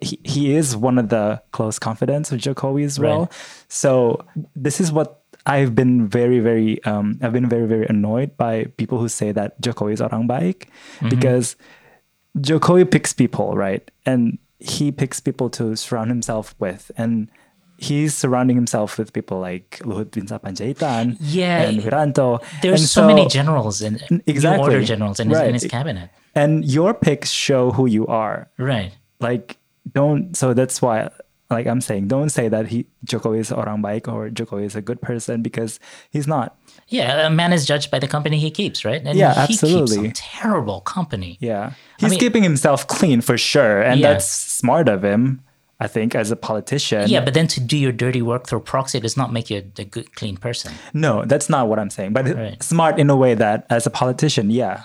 he, 0.00 0.18
he 0.24 0.54
is 0.54 0.76
one 0.76 0.98
of 0.98 1.08
the 1.08 1.42
close 1.52 1.78
confidants 1.78 2.32
of 2.32 2.38
Jokowi 2.40 2.84
as 2.84 2.98
well. 2.98 3.20
Right. 3.20 3.64
So 3.68 4.24
this 4.54 4.80
is 4.80 4.92
what 4.92 5.20
I've 5.46 5.74
been 5.74 6.06
very 6.06 6.38
very 6.40 6.82
um, 6.84 7.18
I've 7.22 7.32
been 7.32 7.48
very 7.48 7.66
very 7.66 7.86
annoyed 7.86 8.36
by 8.36 8.66
people 8.76 8.98
who 8.98 9.08
say 9.08 9.32
that 9.32 9.60
Jokowi 9.60 9.92
is 9.94 10.00
orang 10.00 10.26
baik 10.26 10.68
Mm-hmm. 11.02 11.08
because 11.10 11.56
Jokowi 12.38 12.88
picks 12.90 13.12
people 13.12 13.56
right 13.56 13.82
and 14.06 14.38
he 14.58 14.92
picks 14.92 15.18
people 15.20 15.50
to 15.50 15.74
surround 15.76 16.10
himself 16.10 16.54
with 16.58 16.90
and 16.96 17.28
he's 17.78 18.14
surrounding 18.14 18.54
himself 18.54 18.96
with 18.96 19.12
people 19.12 19.40
like 19.40 19.80
Luhut 19.82 20.10
Binsar 20.14 20.38
Panjaitan 20.40 21.16
Yeah. 21.18 21.62
and 21.66 21.80
Wiranto. 21.82 22.38
There's 22.62 22.80
And 22.80 22.88
so, 22.88 23.06
many 23.08 23.26
generals 23.26 23.82
and 23.82 23.98
Exactly. 24.26 24.62
order 24.62 24.84
generals 24.84 25.18
in 25.18 25.28
his, 25.30 25.40
in 25.40 25.54
his 25.54 25.64
cabinet. 25.66 26.10
and 26.36 26.64
your 26.64 26.94
picks 26.94 27.30
show 27.30 27.72
who 27.72 27.86
you 27.86 28.06
are. 28.06 28.48
Right. 28.56 28.92
Like 29.18 29.58
don't 29.90 30.36
so 30.36 30.54
that's 30.54 30.80
why 30.80 31.10
like 31.50 31.66
I'm 31.66 31.80
saying 31.80 32.08
don't 32.08 32.30
say 32.30 32.48
that 32.48 32.68
he 32.68 32.86
Joko 33.04 33.32
is 33.32 33.52
orang 33.52 33.82
baik 33.82 34.08
or 34.08 34.30
Joko 34.30 34.56
is 34.58 34.74
a 34.76 34.80
good 34.80 35.02
person 35.02 35.42
because 35.42 35.78
he's 36.10 36.26
not. 36.26 36.56
Yeah, 36.88 37.26
a 37.26 37.30
man 37.30 37.52
is 37.52 37.66
judged 37.66 37.90
by 37.90 37.98
the 37.98 38.08
company 38.08 38.38
he 38.38 38.50
keeps, 38.50 38.84
right? 38.84 39.02
And 39.04 39.18
Yeah, 39.18 39.34
he 39.46 39.48
keeps 39.48 39.62
absolutely. 39.62 39.96
some 39.96 40.10
terrible 40.14 40.80
company. 40.80 41.36
Yeah. 41.40 41.72
He's 41.98 42.10
mean- 42.10 42.20
keeping 42.20 42.42
himself 42.42 42.86
clean 42.86 43.20
for 43.20 43.36
sure 43.36 43.82
and 43.82 44.00
Yeah. 44.00 44.12
that's 44.14 44.28
smart 44.28 44.88
of 44.88 45.02
him 45.04 45.40
I 45.80 45.88
think 45.88 46.14
as 46.14 46.30
a 46.30 46.36
politician. 46.36 47.08
Yeah, 47.10 47.24
but 47.24 47.34
then 47.34 47.48
to 47.48 47.60
do 47.60 47.76
your 47.76 47.90
dirty 47.90 48.22
work 48.22 48.46
through 48.46 48.60
proxy 48.60 49.00
does 49.00 49.16
not 49.16 49.32
make 49.32 49.50
you 49.50 49.58
a, 49.78 49.84
good, 49.84 50.14
clean 50.14 50.36
person. 50.36 50.72
No, 50.94 51.24
that's 51.26 51.48
not 51.50 51.66
what 51.68 51.80
I'm 51.80 51.90
saying. 51.90 52.12
But 52.12 52.26
Right. 52.36 52.62
smart 52.62 53.00
in 53.00 53.10
a 53.10 53.16
way 53.16 53.34
that 53.34 53.66
as 53.68 53.84
a 53.84 53.90
politician, 53.90 54.48
yeah. 54.48 54.84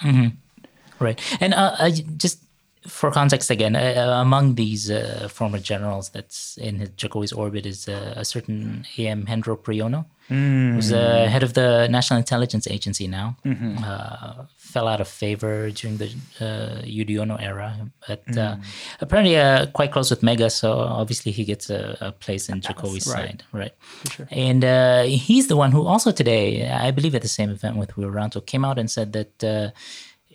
Right. 1.00 1.22
And 1.40 1.54
uh, 1.54 1.76
I 1.78 1.92
just 2.18 2.40
for 2.88 3.12
context 3.12 3.50
again, 3.50 3.76
uh, 3.76 4.20
among 4.22 4.56
these 4.56 4.90
uh, 4.90 5.28
former 5.32 5.60
generals 5.60 6.10
that's 6.10 6.58
in 6.58 6.80
his 6.80 6.90
Jokowi's 6.92 7.34
orbit 7.34 7.66
is 7.66 7.88
uh, 7.88 8.14
a 8.16 8.26
certain 8.26 8.86
A.M. 8.98 9.26
Hendro 9.26 9.58
Priyono, 9.58 10.06
who's 10.28 10.90
the 10.90 11.28
head 11.30 11.44
of 11.44 11.54
the 11.54 11.88
National 11.88 12.18
Intelligence 12.18 12.68
Agency 12.68 13.08
now. 13.08 13.38
Uh, 13.84 14.46
fell 14.58 14.88
out 14.88 15.02
of 15.02 15.08
favor 15.08 15.72
during 15.72 15.98
the 15.98 16.08
uh, 16.40 16.82
Yudhoyono 16.84 17.42
era, 17.42 17.90
but 18.08 18.38
uh, 18.38 18.58
apparently 19.00 19.38
uh, 19.38 19.66
quite 19.68 19.92
close 19.92 20.10
with 20.10 20.22
Mega, 20.22 20.50
so 20.50 20.80
obviously 20.80 21.32
he 21.32 21.44
gets 21.46 21.70
a, 21.70 21.98
a 22.02 22.12
place 22.12 22.50
in 22.50 22.62
Jokowi's 22.62 23.08
right. 23.08 23.28
side, 23.28 23.44
right? 23.54 23.74
And 24.30 24.64
uh, 24.66 25.04
he's 25.04 25.48
the 25.48 25.56
one 25.56 25.72
who 25.72 25.86
also 25.88 26.12
today, 26.12 26.70
I 26.70 26.92
believe 26.92 27.16
at 27.16 27.22
the 27.22 27.28
same 27.28 27.50
event 27.50 27.78
with 27.78 27.92
Wiranto, 27.96 28.46
came 28.46 28.66
out 28.66 28.78
and 28.78 28.92
said 28.92 29.14
that 29.14 29.44
uh, 29.44 29.70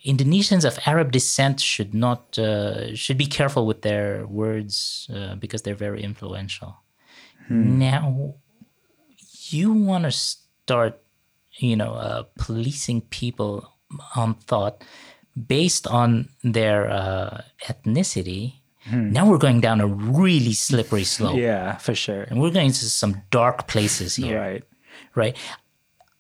Indonesians 0.05 0.65
of 0.65 0.79
Arab 0.87 1.13
descent 1.13 1.61
should 1.61 1.95
not 1.95 2.37
uh, 2.39 2.95
should 2.95 3.17
be 3.19 3.27
careful 3.27 3.67
with 3.67 3.83
their 3.83 4.27
words 4.27 5.09
uh, 5.15 5.35
because 5.37 5.63
they're 5.63 5.75
very 5.89 6.03
influential. 6.03 6.77
Now, 7.51 8.35
you 9.51 9.73
want 9.73 10.05
to 10.05 10.11
start, 10.13 11.01
you 11.59 11.77
know, 11.77 11.93
uh, 11.95 12.23
policing 12.39 13.03
people 13.11 13.69
on 14.17 14.35
thought 14.35 14.83
based 15.49 15.87
on 15.87 16.29
their 16.43 16.91
uh, 16.91 17.43
ethnicity. 17.69 18.55
Now 18.91 19.29
we're 19.31 19.39
going 19.39 19.61
down 19.61 19.81
a 19.81 19.87
really 19.87 20.55
slippery 20.55 21.05
slope, 21.05 21.37
Yeah, 21.37 21.77
for 21.77 21.95
sure. 21.95 22.23
and 22.25 22.41
we're 22.41 22.51
going 22.51 22.67
into 22.67 22.87
some 22.87 23.23
dark 23.31 23.69
places 23.69 24.17
here 24.17 24.41
Right. 24.41 24.65
right? 25.15 25.37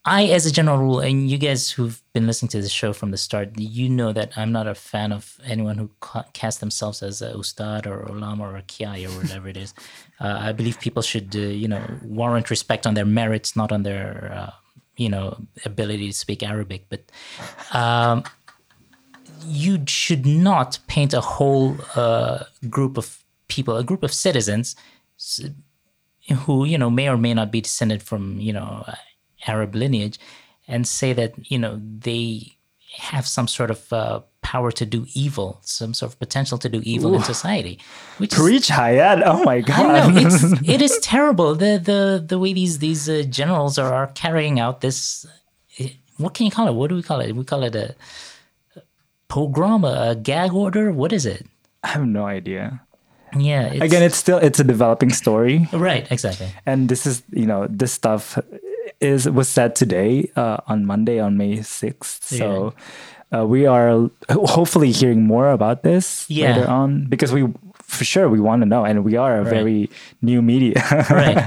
I, 0.05 0.25
as 0.25 0.47
a 0.47 0.51
general 0.51 0.79
rule, 0.79 0.99
and 0.99 1.31
you 1.31 1.39
guys 1.39 1.71
who've 1.71 2.03
been 2.13 2.27
listening 2.27 2.49
to 2.51 2.61
the 2.61 2.69
show 2.69 2.93
from 2.93 3.13
the 3.13 3.17
start, 3.17 3.51
you 3.57 3.89
know 3.89 4.13
that 4.13 4.37
I'm 4.37 4.51
not 4.51 4.67
a 4.67 4.75
fan 4.75 5.13
of 5.13 5.39
anyone 5.45 5.79
who 5.79 5.91
ca- 6.01 6.25
cast 6.33 6.59
themselves 6.59 7.05
as 7.05 7.23
a 7.23 7.37
ustad 7.39 7.87
or 7.87 8.03
ulama 8.03 8.43
or 8.51 8.57
a 8.57 8.63
kiai 8.63 9.07
or 9.07 9.11
whatever 9.23 9.49
it 9.49 9.57
is. 9.57 9.75
Uh, 10.21 10.39
I 10.41 10.53
believe 10.53 10.79
people 10.79 11.03
should, 11.03 11.35
uh, 11.35 11.41
you 11.41 11.67
know, 11.67 11.83
warrant 12.05 12.49
respect 12.49 12.87
on 12.87 12.95
their 12.95 13.05
merits, 13.05 13.57
not 13.57 13.73
on 13.73 13.83
their, 13.83 14.33
uh, 14.33 14.53
you 14.97 15.09
know, 15.09 15.37
ability 15.65 16.07
to 16.07 16.13
speak 16.13 16.45
Arabic. 16.45 16.85
But 16.89 17.11
um, 17.73 18.23
you 19.45 19.83
should 19.89 20.25
not 20.25 20.79
paint 20.87 21.13
a 21.13 21.21
whole 21.21 21.77
uh, 21.97 22.45
group 22.71 22.97
of 22.97 23.25
people, 23.49 23.77
a 23.77 23.83
group 23.83 24.05
of 24.05 24.13
citizens 24.13 24.77
who 26.45 26.65
you 26.65 26.79
know 26.79 26.91
may 26.91 27.09
or 27.09 27.17
may 27.17 27.35
not 27.35 27.51
be 27.51 27.61
descended 27.61 28.01
from 28.01 28.39
you 28.39 28.53
know 28.53 28.85
Arab 29.47 29.75
lineage, 29.75 30.19
and 30.69 30.87
say 30.87 31.13
that 31.13 31.33
you 31.51 31.59
know 31.59 31.81
they 31.99 32.53
have 32.99 33.27
some 33.27 33.49
sort 33.49 33.71
of 33.71 33.91
uh, 33.93 34.21
power 34.43 34.71
to 34.71 34.85
do 34.85 35.07
evil, 35.15 35.59
some 35.63 35.95
sort 35.95 36.13
of 36.13 36.19
potential 36.19 36.59
to 36.59 36.69
do 36.69 36.81
evil 36.85 37.15
in 37.15 37.23
society, 37.23 37.79
which 38.19 38.33
is 38.35 38.39
Preach 38.39 38.69
Hayat. 38.69 39.23
Oh 39.25 39.43
my 39.45 39.61
god. 39.61 40.13
know 40.15 40.21
it's 40.21 40.43
it 40.69 40.83
is 40.83 40.99
terrible 41.03 41.55
the 41.55 41.79
the 41.79 42.23
the 42.27 42.39
way 42.39 42.53
these 42.53 42.79
these 42.81 43.09
uh, 43.09 43.23
generals 43.29 43.79
are, 43.79 43.93
are 43.95 44.09
carrying 44.15 44.61
out 44.61 44.81
this. 44.81 45.25
eh, 45.79 45.89
What 46.19 46.35
can 46.35 46.45
you 46.47 46.53
call 46.53 46.69
it? 46.69 46.75
What 46.75 46.89
do 46.91 46.97
we 46.97 47.03
call 47.03 47.21
it? 47.21 47.33
We 47.35 47.45
call 47.45 47.63
it 47.65 47.75
a 47.75 47.95
pogrom, 49.29 49.85
a, 49.85 50.11
a 50.11 50.15
gag 50.15 50.53
order. 50.53 50.93
What 50.93 51.13
is 51.13 51.27
it? 51.27 51.47
I 51.83 51.89
have 51.89 52.07
no 52.07 52.27
idea. 52.27 52.81
Yeah, 53.37 53.73
it's, 53.73 53.81
Again, 53.85 54.03
it's 54.03 54.17
still 54.17 54.37
it's 54.39 54.61
a 54.61 54.65
developing 54.65 55.11
story. 55.11 55.67
right, 55.73 56.07
exactly. 56.13 56.49
and 56.67 56.89
this 56.91 57.07
is 57.07 57.23
you 57.33 57.47
know 57.47 57.67
this 57.71 57.93
stuff 57.93 58.39
is 59.03 59.29
was 59.29 59.49
said 59.49 59.75
today 59.75 60.31
uh, 60.37 60.59
on 60.67 60.87
Monday 60.87 61.19
on 61.19 61.37
May 61.37 61.59
6th 61.59 62.23
so 62.39 62.73
uh, 63.35 63.45
we 63.47 63.67
are 63.67 64.11
hopefully 64.31 64.93
hearing 64.93 65.25
more 65.27 65.51
about 65.51 65.83
this 65.83 66.27
Yeah. 66.29 66.49
later 66.57 66.69
on 66.71 67.07
because 67.09 67.33
we 67.33 67.43
for 67.83 68.05
sure 68.05 68.29
we 68.29 68.41
want 68.41 68.63
to 68.63 68.67
know 68.67 68.85
and 68.85 69.05
we 69.05 69.17
are 69.17 69.37
a 69.41 69.45
very 69.45 69.91
new 70.23 70.41
media 70.43 70.81
Right. 71.11 71.41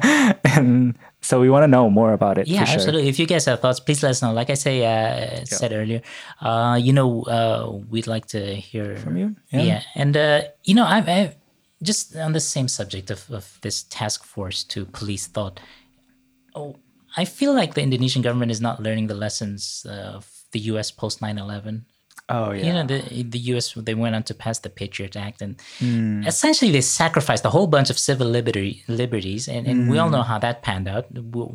and 0.44 0.94
so 1.22 1.40
we 1.42 1.50
want 1.50 1.64
to 1.64 1.68
know 1.68 1.90
more 1.90 2.14
about 2.14 2.38
it 2.38 2.46
Yeah, 2.48 2.60
for 2.62 2.66
sure. 2.68 2.76
absolutely. 2.76 3.10
If 3.10 3.18
you 3.18 3.26
guys 3.26 3.46
have 3.50 3.60
thoughts, 3.60 3.80
please 3.80 4.04
let 4.06 4.12
us 4.12 4.22
know. 4.22 4.32
Like 4.32 4.52
I 4.52 4.54
say, 4.54 4.86
uh, 4.86 5.42
said 5.46 5.74
earlier, 5.74 6.02
uh, 6.40 6.78
you 6.80 6.94
know, 6.94 7.24
uh, 7.26 7.82
we'd 7.90 8.06
like 8.06 8.28
to 8.38 8.54
hear 8.62 8.96
from 8.98 9.18
you? 9.18 9.36
Yeah, 9.50 9.62
Yeah. 9.66 9.82
and 9.96 10.14
uh, 10.16 10.42
you 10.64 10.76
know, 10.78 10.86
I've, 10.86 11.10
I've 11.10 11.34
just 11.82 12.16
on 12.16 12.34
the 12.34 12.40
same 12.40 12.68
subject 12.68 13.10
of, 13.10 13.26
of 13.32 13.58
this 13.66 13.84
task 13.90 14.24
force 14.24 14.64
to 14.66 14.86
police 14.86 15.26
thought. 15.26 15.60
Oh, 16.54 16.76
I 17.18 17.26
feel 17.26 17.54
like 17.54 17.74
the 17.74 17.82
Indonesian 17.82 18.22
government 18.22 18.52
is 18.52 18.60
not 18.62 18.82
learning 18.82 19.08
the 19.08 19.16
lessons 19.16 19.86
of 19.90 20.30
the 20.52 20.60
U.S. 20.72 20.92
post 20.92 21.20
9-11 21.22 21.84
oh 22.30 22.52
yeah 22.52 22.66
you 22.66 22.74
know 22.74 22.86
the 22.92 23.00
the 23.36 23.42
U.S. 23.54 23.74
they 23.88 23.94
went 23.94 24.16
on 24.16 24.24
to 24.24 24.34
pass 24.34 24.58
the 24.60 24.70
Patriot 24.70 25.16
Act, 25.28 25.42
and 25.46 25.54
Hmm. 25.80 26.24
essentially 26.32 26.72
they 26.72 26.82
sacrificed 26.82 27.46
a 27.46 27.52
whole 27.56 27.68
bunch 27.68 27.90
of 27.94 27.98
civil 28.00 28.28
liberty 28.38 28.84
liberties, 28.88 29.48
and, 29.48 29.68
and 29.68 29.78
we 29.92 29.96
all 30.00 30.08
Hmm. 30.10 30.16
know 30.16 30.24
how 30.32 30.40
that 30.40 30.62
panned 30.68 30.88
out. 30.88 31.06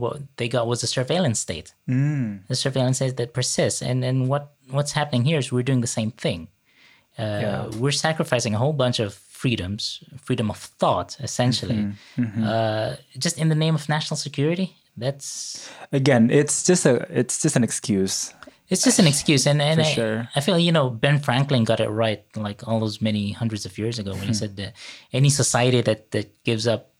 What 0.02 0.20
they 0.38 0.48
got 0.48 0.66
was 0.72 0.82
a 0.82 0.86
surveillance 0.86 1.40
state, 1.46 1.68
Hmm. 1.86 2.46
the 2.48 2.54
surveillance 2.54 2.98
state 3.00 3.16
that 3.16 3.32
persists, 3.38 3.80
and 3.82 4.04
and 4.04 4.28
what 4.30 4.44
what's 4.76 4.92
happening 5.00 5.24
here 5.30 5.38
is 5.42 5.50
we're 5.50 5.68
doing 5.70 5.80
the 5.86 5.94
same 5.98 6.12
thing. 6.24 6.40
Uh, 7.18 7.40
Yeah. 7.44 7.66
We're 7.82 7.98
sacrificing 8.08 8.52
a 8.54 8.58
whole 8.62 8.76
bunch 8.84 8.98
of 9.06 9.10
freedoms, 9.40 9.82
freedom 10.26 10.50
of 10.50 10.58
thought, 10.80 11.10
essentially, 11.28 11.80
Mm-hmm. 12.18 12.44
Uh, 12.44 12.90
just 13.24 13.36
in 13.42 13.48
the 13.48 13.58
name 13.64 13.74
of 13.74 13.88
national 13.88 14.16
security. 14.28 14.68
That's 14.96 15.68
again 15.92 16.30
it's 16.30 16.62
just 16.64 16.84
a 16.86 17.06
it's 17.10 17.40
just 17.42 17.56
an 17.56 17.64
excuse 17.64 18.34
It's 18.70 18.84
just 18.86 19.00
an 19.02 19.06
excuse, 19.10 19.50
and, 19.50 19.58
and 19.60 19.80
I, 19.80 19.82
sure. 19.82 20.28
I 20.36 20.40
feel 20.40 20.54
you 20.58 20.70
know 20.70 20.90
Ben 20.90 21.18
Franklin 21.18 21.64
got 21.66 21.80
it 21.80 21.90
right, 21.90 22.22
like 22.36 22.62
all 22.68 22.78
those 22.78 23.02
many 23.02 23.32
hundreds 23.34 23.66
of 23.66 23.74
years 23.78 23.98
ago, 23.98 24.12
when 24.12 24.20
Hmm. 24.22 24.28
he 24.30 24.34
said 24.34 24.54
that 24.62 24.74
any 25.12 25.26
society 25.30 25.82
that 25.82 26.10
that 26.14 26.30
gives 26.44 26.66
up 26.70 26.94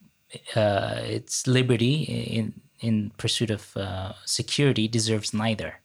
uh, 0.56 0.98
its 1.06 1.46
liberty 1.46 2.02
in 2.38 2.54
in 2.80 3.12
pursuit 3.22 3.50
of 3.50 3.76
uh, 3.76 4.12
security 4.26 4.88
deserves 4.88 5.30
neither. 5.32 5.78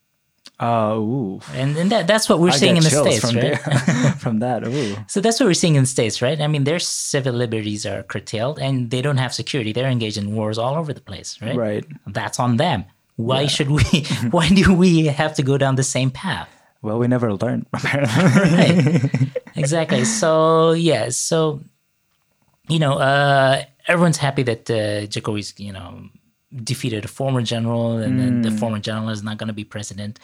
Oh 0.60 1.00
ooh. 1.00 1.40
And, 1.54 1.78
and 1.78 1.92
that 1.92 2.08
that's 2.08 2.30
what 2.30 2.40
we're 2.40 2.50
I 2.50 2.58
seeing 2.58 2.78
in 2.78 2.84
the 2.84 2.90
states, 2.90 3.20
from 3.20 3.36
right? 3.36 3.58
from 4.20 4.40
that 4.40 4.68
ooh 4.68 4.96
So 5.08 5.22
that's 5.22 5.40
what 5.40 5.48
we're 5.48 5.54
seeing 5.54 5.76
in 5.76 5.84
the 5.84 5.88
states, 5.88 6.22
right? 6.22 6.40
I 6.40 6.48
mean, 6.48 6.64
their 6.64 6.80
civil 6.80 7.34
liberties 7.34 7.86
are 7.86 8.04
curtailed, 8.04 8.60
and 8.60 8.90
they 8.92 9.02
don't 9.02 9.18
have 9.18 9.34
security. 9.34 9.74
They're 9.74 9.90
engaged 9.90 10.18
in 10.18 10.36
wars 10.36 10.58
all 10.58 10.76
over 10.76 10.94
the 10.94 11.02
place, 11.02 11.40
right? 11.42 11.56
right 11.56 11.86
That's 12.08 12.40
on 12.40 12.58
them. 12.58 12.86
Why 13.18 13.48
should 13.48 13.72
we? 13.72 13.84
why 14.32 14.50
do 14.50 14.74
we 14.74 15.06
have 15.06 15.36
to 15.36 15.44
go 15.44 15.58
down 15.58 15.76
the 15.76 15.84
same 15.84 16.12
path? 16.12 16.50
well 16.86 17.00
we 17.00 17.08
never 17.08 17.34
learned 17.34 17.66
apparently 17.74 18.24
right 18.52 19.32
exactly 19.56 20.06
so 20.06 20.72
yeah 20.72 21.10
so 21.10 21.60
you 22.70 22.78
know 22.78 22.94
uh 22.94 23.64
everyone's 23.88 24.18
happy 24.18 24.44
that 24.44 24.70
uh 24.70 25.08
Jokowi's 25.08 25.60
you 25.60 25.74
know 25.74 26.10
defeated 26.64 27.06
a 27.06 27.08
former 27.08 27.42
general 27.42 27.98
and 27.98 28.20
then 28.20 28.34
Hmm. 28.38 28.42
the 28.44 28.52
former 28.52 28.80
general 28.80 29.10
is 29.10 29.22
not 29.24 29.38
going 29.38 29.48
to 29.48 29.54
be 29.54 29.64
president. 29.64 30.20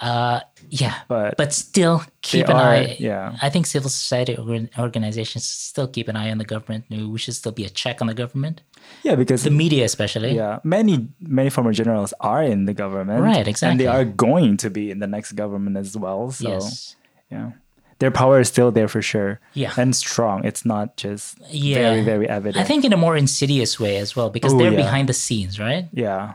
Uh 0.00 0.40
yeah 0.70 0.94
But 1.08 1.36
but 1.36 1.52
still 1.52 2.02
keep 2.20 2.48
an 2.48 2.56
are- 2.56 2.74
eye. 2.74 2.96
yeah. 2.98 3.36
i 3.40 3.48
think 3.48 3.64
civil 3.66 3.88
society 3.88 4.34
organizations 4.76 5.44
still 5.44 5.86
keep 5.86 6.08
an 6.08 6.16
eye 6.16 6.30
on 6.32 6.38
the 6.38 6.44
government. 6.44 6.84
We 6.90 7.18
should 7.18 7.34
still 7.34 7.52
be 7.52 7.64
a 7.64 7.68
check 7.70 8.00
on 8.02 8.08
the 8.08 8.14
government. 8.14 8.62
Yeah 9.04 9.14
because 9.14 9.44
the 9.44 9.50
media 9.54 9.84
especially. 9.84 10.34
Yeah, 10.34 10.58
many 10.64 11.08
many 11.20 11.48
former 11.50 11.72
generals 11.72 12.12
are 12.20 12.42
in 12.42 12.66
the 12.66 12.74
government, 12.74 13.22
Right, 13.22 13.46
Exactly, 13.46 13.70
and 13.70 13.80
they 13.80 13.86
are 13.86 14.04
going 14.04 14.56
to 14.64 14.68
be 14.68 14.90
in 14.90 14.98
the 14.98 15.06
next 15.06 15.32
government 15.36 15.76
as 15.76 15.96
well. 15.96 16.30
So 16.32 16.48
yes. 16.48 16.96
yeah, 17.30 17.52
their 17.98 18.10
power 18.10 18.40
is 18.40 18.48
still 18.48 18.70
there 18.72 18.88
for 18.88 19.02
sure. 19.02 19.40
Yeah. 19.54 19.72
and 19.76 19.94
strong. 19.94 20.44
It's 20.44 20.64
not 20.64 20.96
just 20.96 21.38
yeah 21.50 21.74
very 21.78 22.02
very 22.04 22.28
evident. 22.28 22.62
i 22.62 22.66
think 22.66 22.84
in 22.84 22.92
a 22.92 22.96
more 22.96 23.16
insidious 23.16 23.78
way 23.78 23.96
as 23.98 24.16
well 24.16 24.30
because 24.30 24.52
Oh, 24.54 24.58
they're 24.58 24.72
yeah. 24.72 24.82
behind 24.84 25.08
the 25.08 25.14
scenes 25.14 25.58
right 25.58 25.86
yeah, 25.92 26.34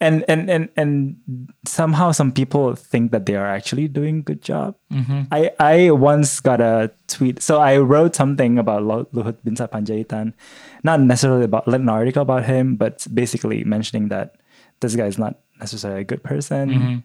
and 0.00 0.24
and 0.28 0.50
and 0.50 0.68
and 0.76 1.16
somehow 1.66 2.12
some 2.12 2.32
people 2.32 2.74
think 2.74 3.12
that 3.12 3.26
they 3.26 3.36
are 3.36 3.46
actually 3.46 3.88
doing 3.88 4.18
a 4.18 4.22
good 4.22 4.42
job. 4.42 4.74
Mm-hmm. 4.92 5.30
I 5.30 5.50
I 5.58 5.90
once 5.90 6.40
got 6.40 6.60
a 6.60 6.90
tweet. 7.08 7.40
So 7.42 7.58
I 7.62 7.78
wrote 7.78 8.14
something 8.14 8.58
about 8.58 8.82
Luhut 8.82 9.38
bin 9.44 9.54
Panjaitan, 9.54 10.34
not 10.82 11.00
necessarily 11.00 11.44
about 11.46 11.66
like 11.68 11.80
an 11.80 11.88
article 11.88 12.22
about 12.22 12.44
him, 12.44 12.76
but 12.76 13.06
basically 13.14 13.62
mentioning 13.64 14.08
that 14.10 14.34
this 14.80 14.94
guy 14.98 15.06
is 15.06 15.18
not 15.18 15.38
necessarily 15.62 16.02
a 16.02 16.04
good 16.04 16.22
person. 16.22 16.64
Mm-hmm. 16.70 16.96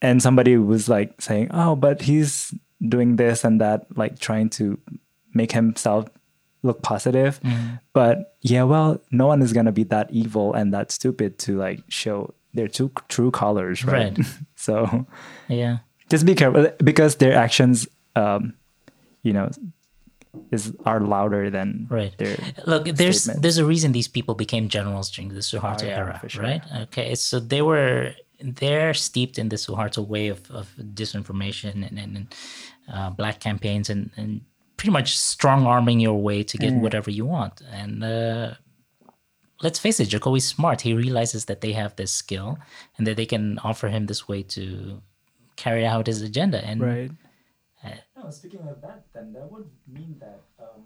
And 0.00 0.22
somebody 0.22 0.56
was 0.56 0.88
like 0.88 1.20
saying, 1.20 1.50
"Oh, 1.52 1.76
but 1.76 2.02
he's 2.08 2.54
doing 2.88 3.16
this 3.16 3.44
and 3.44 3.60
that, 3.60 3.86
like 3.96 4.18
trying 4.18 4.48
to 4.50 4.78
make 5.34 5.52
himself 5.52 6.08
look 6.62 6.82
positive." 6.82 7.40
Mm-hmm. 7.42 7.74
But 7.92 8.36
yeah, 8.42 8.64
well, 8.64 9.00
no 9.10 9.26
one 9.26 9.42
is 9.42 9.52
gonna 9.52 9.72
be 9.72 9.84
that 9.84 10.10
evil 10.10 10.52
and 10.54 10.72
that 10.74 10.90
stupid 10.90 11.38
to 11.40 11.56
like 11.58 11.80
show 11.88 12.34
their 12.54 12.68
true 12.68 12.90
true 13.08 13.30
colors, 13.30 13.84
right? 13.84 14.16
Right. 14.18 14.26
so 14.56 15.06
yeah 15.48 15.78
just 16.10 16.26
be 16.26 16.34
careful 16.34 16.68
because 16.82 17.16
their 17.16 17.32
actions 17.34 17.86
um 18.16 18.52
you 19.22 19.32
know 19.32 19.48
is 20.50 20.74
are 20.84 21.00
louder 21.00 21.50
than 21.50 21.86
Right. 21.88 22.16
their 22.18 22.36
Look, 22.66 22.84
there's 22.86 23.22
statement. 23.22 23.42
there's 23.42 23.58
a 23.58 23.64
reason 23.64 23.92
these 23.92 24.08
people 24.08 24.34
became 24.34 24.68
generals 24.68 25.10
during 25.10 25.28
the 25.30 25.40
Suharto 25.40 25.82
Oh, 25.82 25.86
yeah, 25.86 25.98
era, 25.98 26.20
sure. 26.26 26.42
right? 26.42 26.62
Okay, 26.90 27.14
so 27.14 27.38
they 27.40 27.62
were 27.62 28.14
they're 28.42 28.94
steeped 28.94 29.38
in 29.38 29.48
the 29.48 29.56
Suharto 29.56 30.06
way 30.06 30.28
of, 30.28 30.50
of 30.50 30.72
disinformation 30.94 31.86
and, 31.86 31.98
and, 31.98 32.16
and 32.16 32.34
uh, 32.92 33.10
black 33.10 33.40
campaigns 33.40 33.90
and, 33.90 34.10
and 34.16 34.42
pretty 34.76 34.90
much 34.90 35.18
strong 35.18 35.66
arming 35.66 36.00
your 36.00 36.20
way 36.20 36.42
to 36.42 36.56
get 36.56 36.72
whatever 36.74 37.10
you 37.10 37.26
want. 37.26 37.60
And 37.70 38.02
uh, 38.02 38.54
let's 39.62 39.78
face 39.78 40.00
it, 40.00 40.08
Jokowi's 40.08 40.46
smart. 40.46 40.80
He 40.80 40.94
realizes 40.94 41.44
that 41.46 41.60
they 41.60 41.72
have 41.72 41.96
this 41.96 42.12
skill 42.12 42.58
and 42.96 43.06
that 43.06 43.16
they 43.16 43.26
can 43.26 43.58
offer 43.58 43.88
him 43.88 44.06
this 44.06 44.26
way 44.26 44.42
to 44.44 45.02
carry 45.56 45.84
out 45.86 46.06
his 46.06 46.22
agenda. 46.22 46.64
And 46.64 46.80
Right. 46.80 47.10
Uh, 47.84 47.90
no, 48.16 48.30
speaking 48.30 48.60
of 48.68 48.80
that, 48.82 49.04
then 49.14 49.32
that 49.32 49.50
would 49.50 49.68
mean 49.90 50.16
that 50.20 50.40
um, 50.58 50.84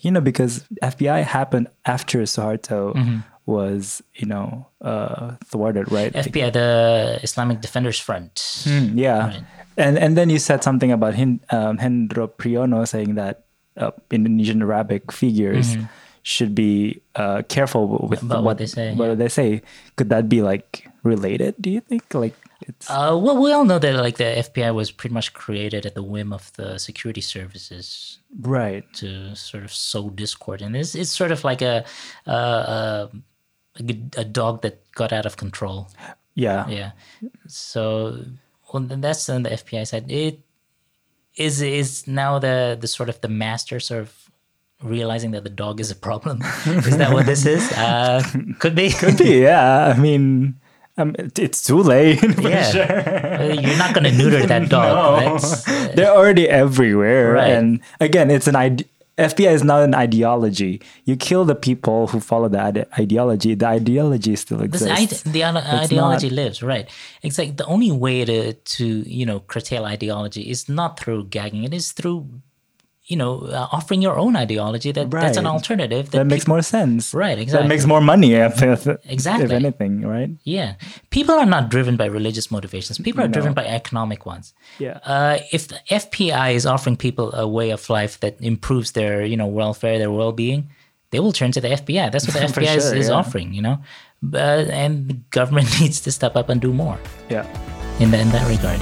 you 0.00 0.10
know 0.10 0.20
because 0.20 0.64
FPI 0.82 1.24
happened 1.24 1.68
after 1.84 2.22
Suharto 2.22 2.94
Mm-hmm. 2.94 3.18
Was 3.50 3.98
you 4.14 4.30
know 4.30 4.70
uh, 4.78 5.34
thwarted, 5.50 5.90
right? 5.90 6.14
FPI, 6.14 6.54
the 6.54 7.18
Islamic 7.26 7.58
Defenders 7.60 7.98
Front. 7.98 8.38
Mm, 8.70 8.94
yeah, 8.94 9.26
Right. 9.26 9.42
and 9.76 9.98
and 9.98 10.14
then 10.14 10.30
you 10.30 10.38
said 10.38 10.62
something 10.62 10.94
about 10.94 11.18
Hin, 11.18 11.42
um, 11.50 11.82
Hendro 11.82 12.30
Priyono 12.30 12.86
saying 12.86 13.18
that 13.18 13.42
uh, 13.74 13.90
Indonesian 14.14 14.62
Arabic 14.62 15.10
figures 15.10 15.74
should 16.22 16.54
be 16.54 17.00
uh, 17.18 17.42
careful 17.50 18.06
with 18.06 18.20
Mm-hmm. 18.22 18.30
About 18.30 18.44
what 18.44 18.56
they 18.62 18.70
say, 18.70 18.94
What 18.94 19.08
yeah. 19.08 19.14
they 19.18 19.28
say? 19.32 19.62
Could 19.96 20.10
that 20.14 20.28
be 20.28 20.42
like 20.46 20.86
related? 21.02 21.56
Do 21.58 21.70
you 21.74 21.80
think 21.80 22.06
like 22.14 22.36
it's 22.60 22.86
Uh, 22.92 23.16
well, 23.16 23.40
we 23.40 23.50
all 23.56 23.64
know 23.64 23.80
that 23.80 23.96
like 23.96 24.20
the 24.20 24.36
FPI 24.46 24.70
was 24.76 24.92
pretty 24.92 25.16
much 25.16 25.32
created 25.32 25.88
at 25.88 25.96
the 25.96 26.04
whim 26.04 26.30
of 26.30 26.52
the 26.60 26.76
security 26.78 27.24
services 27.24 28.20
right? 28.36 28.84
to 29.00 29.34
sort 29.34 29.64
of 29.64 29.72
sow 29.72 30.12
discord, 30.12 30.60
and 30.60 30.76
it's 30.76 30.92
it's 30.94 31.10
sort 31.10 31.32
of 31.32 31.40
like 31.42 31.64
a 31.64 31.82
a, 32.28 32.36
a, 32.76 33.10
a 33.78 34.20
a 34.20 34.24
dog 34.24 34.62
that 34.62 34.90
got 34.92 35.12
out 35.12 35.26
of 35.26 35.36
control. 35.36 35.88
Yeah, 36.34 36.68
Yeah. 36.68 36.90
So 37.46 38.24
well, 38.72 38.82
that's 38.86 39.28
on 39.28 39.42
the 39.42 39.50
FPI 39.50 39.86
side. 39.86 40.10
It 40.10 40.40
is 41.36 41.60
is 41.62 42.06
now 42.06 42.38
the 42.38 42.76
the 42.80 42.86
sort 42.88 43.08
of 43.08 43.20
the 43.20 43.28
master 43.28 43.80
sort 43.80 44.02
of 44.02 44.30
realizing 44.82 45.32
that 45.32 45.44
the 45.44 45.50
dog 45.50 45.80
is 45.80 45.90
a 45.90 45.94
problem. 45.96 46.40
is 46.66 46.96
that 46.96 47.12
what 47.12 47.26
this 47.26 47.44
is? 47.46 47.70
Uh, 47.72 48.22
could 48.58 48.74
be. 48.74 48.90
Could 48.90 49.18
be. 49.18 49.40
Yeah. 49.42 49.92
I 49.94 49.98
mean, 49.98 50.56
um, 50.96 51.14
it's 51.18 51.66
too 51.66 51.82
late. 51.82 52.22
yeah. 52.40 52.70
sure. 52.70 52.82
Uh, 53.40 53.52
You're 53.52 53.76
not 53.76 53.94
going 53.94 54.04
to 54.04 54.12
neuter 54.12 54.46
that 54.46 54.68
dog. 54.72 55.20
That's, 55.40 55.68
uh, 55.68 55.92
They're 55.94 56.10
already 56.12 56.48
everywhere. 56.48 57.32
Right. 57.34 57.52
And 57.52 57.80
again, 58.00 58.30
it's 58.30 58.46
an 58.46 58.56
ide- 58.56 58.88
FPI 59.20 59.52
is 59.52 59.62
not 59.64 59.82
an 59.82 59.94
ideology. 59.94 60.80
You 61.04 61.14
kill 61.16 61.44
the 61.44 61.54
people 61.54 62.06
who 62.08 62.20
follow 62.20 62.48
the 62.48 62.60
ide- 62.60 62.86
ideology. 62.98 63.54
The 63.54 63.66
ideology 63.66 64.34
still 64.36 64.58
This 64.58 64.82
exists. 64.82 65.26
ide- 65.26 65.32
the 65.32 65.44
ide- 65.44 65.56
ideology 65.86 66.28
not- 66.30 66.36
lives, 66.42 66.62
right? 66.62 66.88
Exactly. 67.22 67.54
the 67.54 67.66
only 67.66 67.92
way 67.92 68.24
to 68.24 68.38
to 68.76 68.86
you 69.18 69.24
know 69.26 69.40
curtail 69.52 69.84
ideology 69.84 70.42
is 70.54 70.68
not 70.68 70.98
through 71.00 71.22
gagging. 71.36 71.64
It 71.64 71.74
is 71.74 71.92
through 71.92 72.18
you 73.10 73.16
know 73.16 73.40
uh, 73.40 73.66
offering 73.72 74.00
your 74.02 74.16
own 74.18 74.36
ideology. 74.36 74.92
That 74.92 75.10
that's 75.10 75.36
an 75.36 75.46
alternative. 75.46 76.10
that 76.10 76.26
makes 76.26 76.44
peop- 76.44 76.48
more 76.48 76.62
sense. 76.62 77.12
Right, 77.12 77.38
exactly. 77.38 77.62
That 77.62 77.68
makes 77.68 77.86
more 77.86 78.00
money, 78.00 78.34
if, 78.48 78.62
if, 78.62 78.86
Exactly. 79.04 79.44
if 79.46 79.50
anything, 79.52 80.06
right? 80.06 80.30
Yeah, 80.44 80.74
people 81.10 81.34
are 81.34 81.46
not 81.46 81.70
driven 81.70 81.96
by 81.96 82.06
religious 82.06 82.50
motivations. 82.50 82.98
People 82.98 83.22
are 83.24 83.28
driven 83.28 83.52
by 83.54 83.66
economic 83.66 84.26
ones. 84.26 84.54
Yeah. 84.78 84.98
Uh, 85.04 85.38
if 85.52 85.68
the 85.68 85.80
FPI 85.90 86.54
is 86.54 86.66
offering 86.66 86.96
people 86.96 87.34
a 87.34 87.46
way 87.46 87.70
of 87.70 87.88
life 87.90 88.20
that 88.20 88.40
improves 88.40 88.92
their 88.92 89.24
you 89.24 89.36
know 89.36 89.46
welfare, 89.46 89.98
their 89.98 90.10
well 90.10 90.32
being, 90.32 90.70
they 91.10 91.20
will 91.20 91.32
turn 91.32 91.52
to 91.52 91.60
the 91.60 91.68
FPI. 91.68 92.10
That's 92.12 92.26
what 92.26 92.34
the 92.34 92.40
FPI 92.60 92.76
is, 92.76 92.84
sure, 92.84 92.94
is 92.94 93.08
yeah. 93.08 93.14
offering. 93.14 93.52
You 93.52 93.62
know, 93.62 93.78
but, 94.22 94.68
and 94.68 95.08
the 95.08 95.14
government 95.30 95.68
needs 95.80 96.00
to 96.02 96.12
step 96.12 96.36
up 96.36 96.48
and 96.48 96.60
do 96.60 96.72
more. 96.72 96.98
Yeah. 97.28 97.46
in, 97.98 98.10
the, 98.10 98.18
in 98.18 98.30
that 98.30 98.48
regard. 98.48 98.80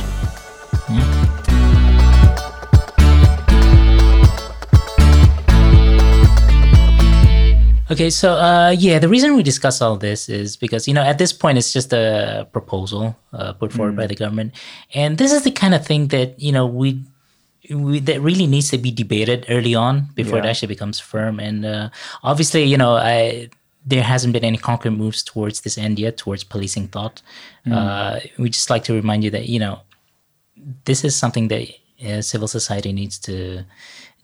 Okay, 7.91 8.11
so 8.11 8.35
uh, 8.35 8.75
yeah, 8.77 8.99
the 8.99 9.09
reason 9.09 9.35
we 9.35 9.43
discuss 9.43 9.81
all 9.81 9.97
this 9.97 10.29
is 10.29 10.57
because 10.57 10.87
you 10.87 10.93
know 10.93 11.03
at 11.03 11.17
this 11.17 11.33
point 11.33 11.57
it's 11.57 11.73
just 11.73 11.93
a 11.93 12.47
proposal 12.53 13.17
uh, 13.33 13.55
put 13.55 13.73
forward 13.73 13.97
by 13.97 14.07
the 14.07 14.15
government, 14.15 14.53
and 14.93 15.17
this 15.17 15.33
is 15.33 15.43
the 15.43 15.51
kind 15.51 15.75
of 15.75 15.87
thing 15.87 16.09
that 16.09 16.39
you 16.39 16.53
know 16.53 16.67
we, 16.67 17.03
we 17.71 17.99
that 18.01 18.21
really 18.21 18.47
needs 18.47 18.69
to 18.71 18.79
be 18.79 18.91
debated 18.91 19.47
early 19.49 19.75
on 19.75 20.09
before 20.15 20.39
it 20.39 20.45
actually 20.45 20.69
becomes 20.69 21.01
firm. 21.01 21.41
And 21.41 21.65
uh, 21.65 21.89
obviously, 22.23 22.65
you 22.65 22.77
know, 22.77 22.97
I 22.97 23.49
there 23.87 24.03
hasn't 24.03 24.35
been 24.35 24.45
any 24.45 24.59
concrete 24.59 24.91
moves 24.91 25.23
towards 25.23 25.63
this 25.63 25.79
end 25.79 25.99
yet, 25.99 26.19
towards 26.19 26.45
policing 26.45 26.89
thought. 26.89 27.23
Uh, 27.71 28.21
we 28.39 28.51
just 28.51 28.69
like 28.69 28.85
to 28.85 28.93
remind 28.93 29.25
you 29.25 29.31
that 29.31 29.49
you 29.49 29.59
know 29.59 29.81
this 30.85 31.05
is 31.05 31.17
something 31.17 31.49
that 31.49 31.69
uh, 32.07 32.21
civil 32.21 32.49
society 32.49 32.93
needs 32.93 33.19
to 33.19 33.65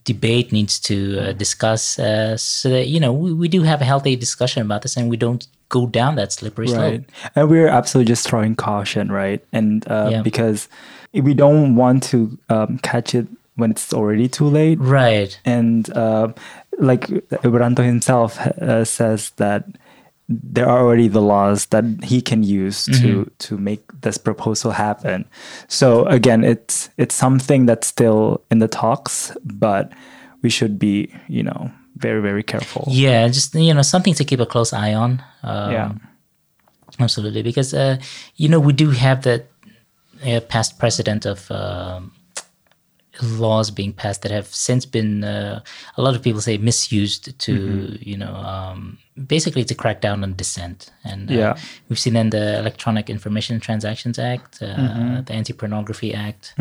debate, 0.04 0.52
needs 0.52 0.78
to 0.80 1.18
uh, 1.18 1.32
discuss, 1.32 1.98
uh, 1.98 2.36
so 2.36 2.68
that 2.68 2.88
you 2.88 3.00
know 3.00 3.12
we, 3.12 3.32
we 3.32 3.48
do 3.48 3.62
have 3.62 3.80
a 3.80 3.84
healthy 3.84 4.16
discussion 4.16 4.62
about 4.62 4.82
this, 4.82 4.96
and 4.96 5.08
we 5.08 5.16
don't 5.16 5.46
go 5.68 5.86
down 5.86 6.14
that 6.16 6.32
slippery 6.32 6.68
slope. 6.68 6.80
Right. 6.80 7.04
And 7.34 7.50
we're 7.50 7.68
absolutely 7.68 8.08
just 8.08 8.26
throwing 8.28 8.54
caution, 8.54 9.10
right? 9.10 9.44
And 9.52 9.84
uh, 9.90 10.08
Yeah. 10.12 10.22
because 10.22 10.68
we 11.12 11.34
don't 11.34 11.74
want 11.74 12.02
to 12.04 12.38
um, 12.48 12.78
catch 12.78 13.14
it 13.14 13.26
when 13.56 13.70
it's 13.70 13.92
already 13.92 14.28
too 14.28 14.46
late. 14.46 14.78
Right. 14.78 15.38
And 15.44 15.90
uh, 15.96 16.28
like 16.78 17.06
Wiranto 17.42 17.84
himself 17.84 18.38
uh, 18.38 18.84
says 18.84 19.30
that 19.36 19.64
there 20.28 20.66
are 20.68 20.80
already 20.80 21.08
the 21.08 21.20
laws 21.20 21.66
that 21.66 21.84
he 22.02 22.22
can 22.22 22.42
use 22.42 22.86
to 22.86 23.30
to 23.38 23.58
make 23.58 23.82
this 24.00 24.16
proposal 24.16 24.70
happen. 24.72 25.24
So 25.68 26.06
again, 26.06 26.44
it's 26.44 26.88
it's 26.96 27.14
something 27.14 27.66
that's 27.66 27.86
still 27.86 28.40
in 28.50 28.58
the 28.58 28.68
talks, 28.68 29.36
but 29.44 29.92
we 30.42 30.48
should 30.50 30.78
be, 30.78 31.12
you 31.28 31.42
know, 31.42 31.70
very 31.96 32.22
very 32.22 32.42
careful. 32.42 32.84
Yeah, 32.88 33.28
just 33.28 33.54
you 33.54 33.74
know 33.74 33.82
something 33.82 34.14
to 34.14 34.24
keep 34.24 34.40
a 34.40 34.46
close 34.46 34.72
eye 34.72 34.94
on. 34.94 35.22
Um, 35.42 35.72
Yeah. 35.72 35.92
absolutely, 37.00 37.42
because 37.42 37.74
uh, 37.74 37.96
you 38.36 38.48
know 38.48 38.60
we 38.60 38.72
do 38.72 38.90
have 38.90 39.22
that 39.22 39.50
uh, 40.26 40.40
past 40.48 40.78
precedent 40.78 41.26
of 41.26 41.50
um, 41.50 42.12
laws 43.22 43.70
being 43.70 43.92
passed 43.92 44.22
that 44.22 44.32
have 44.32 44.46
since 44.46 44.84
been 44.86 45.22
uh, 45.24 45.60
a 45.96 46.02
lot 46.02 46.14
of 46.16 46.22
people 46.22 46.40
say 46.40 46.56
misused 46.58 47.38
to 47.38 47.52
Mm-hmm. 47.54 48.08
you 48.10 48.16
know 48.16 48.34
um, 48.34 48.98
basically 49.26 49.64
to 49.64 49.74
crack 49.74 50.00
down 50.00 50.22
on 50.24 50.34
dissent 50.34 50.90
and 51.04 51.30
uh, 51.30 51.34
Yeah. 51.34 51.56
we've 51.88 51.98
seen 51.98 52.16
in 52.16 52.30
the 52.30 52.58
electronic 52.58 53.08
information 53.08 53.60
transactions 53.60 54.18
act 54.18 54.60
uh, 54.62 54.66
Mm-hmm. 54.66 55.24
the 55.26 55.32
anti-pornography 55.32 56.12
act 56.14 56.54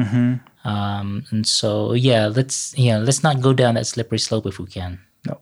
um, 0.66 1.26
and 1.32 1.46
so 1.48 1.94
yeah 1.94 2.28
let's 2.28 2.74
yeah 2.78 2.98
let's 2.98 3.24
not 3.24 3.42
go 3.42 3.52
down 3.54 3.74
that 3.76 3.88
slippery 3.88 4.20
slope 4.20 4.46
if 4.46 4.60
we 4.60 4.68
can 4.68 5.00
No. 5.28 5.40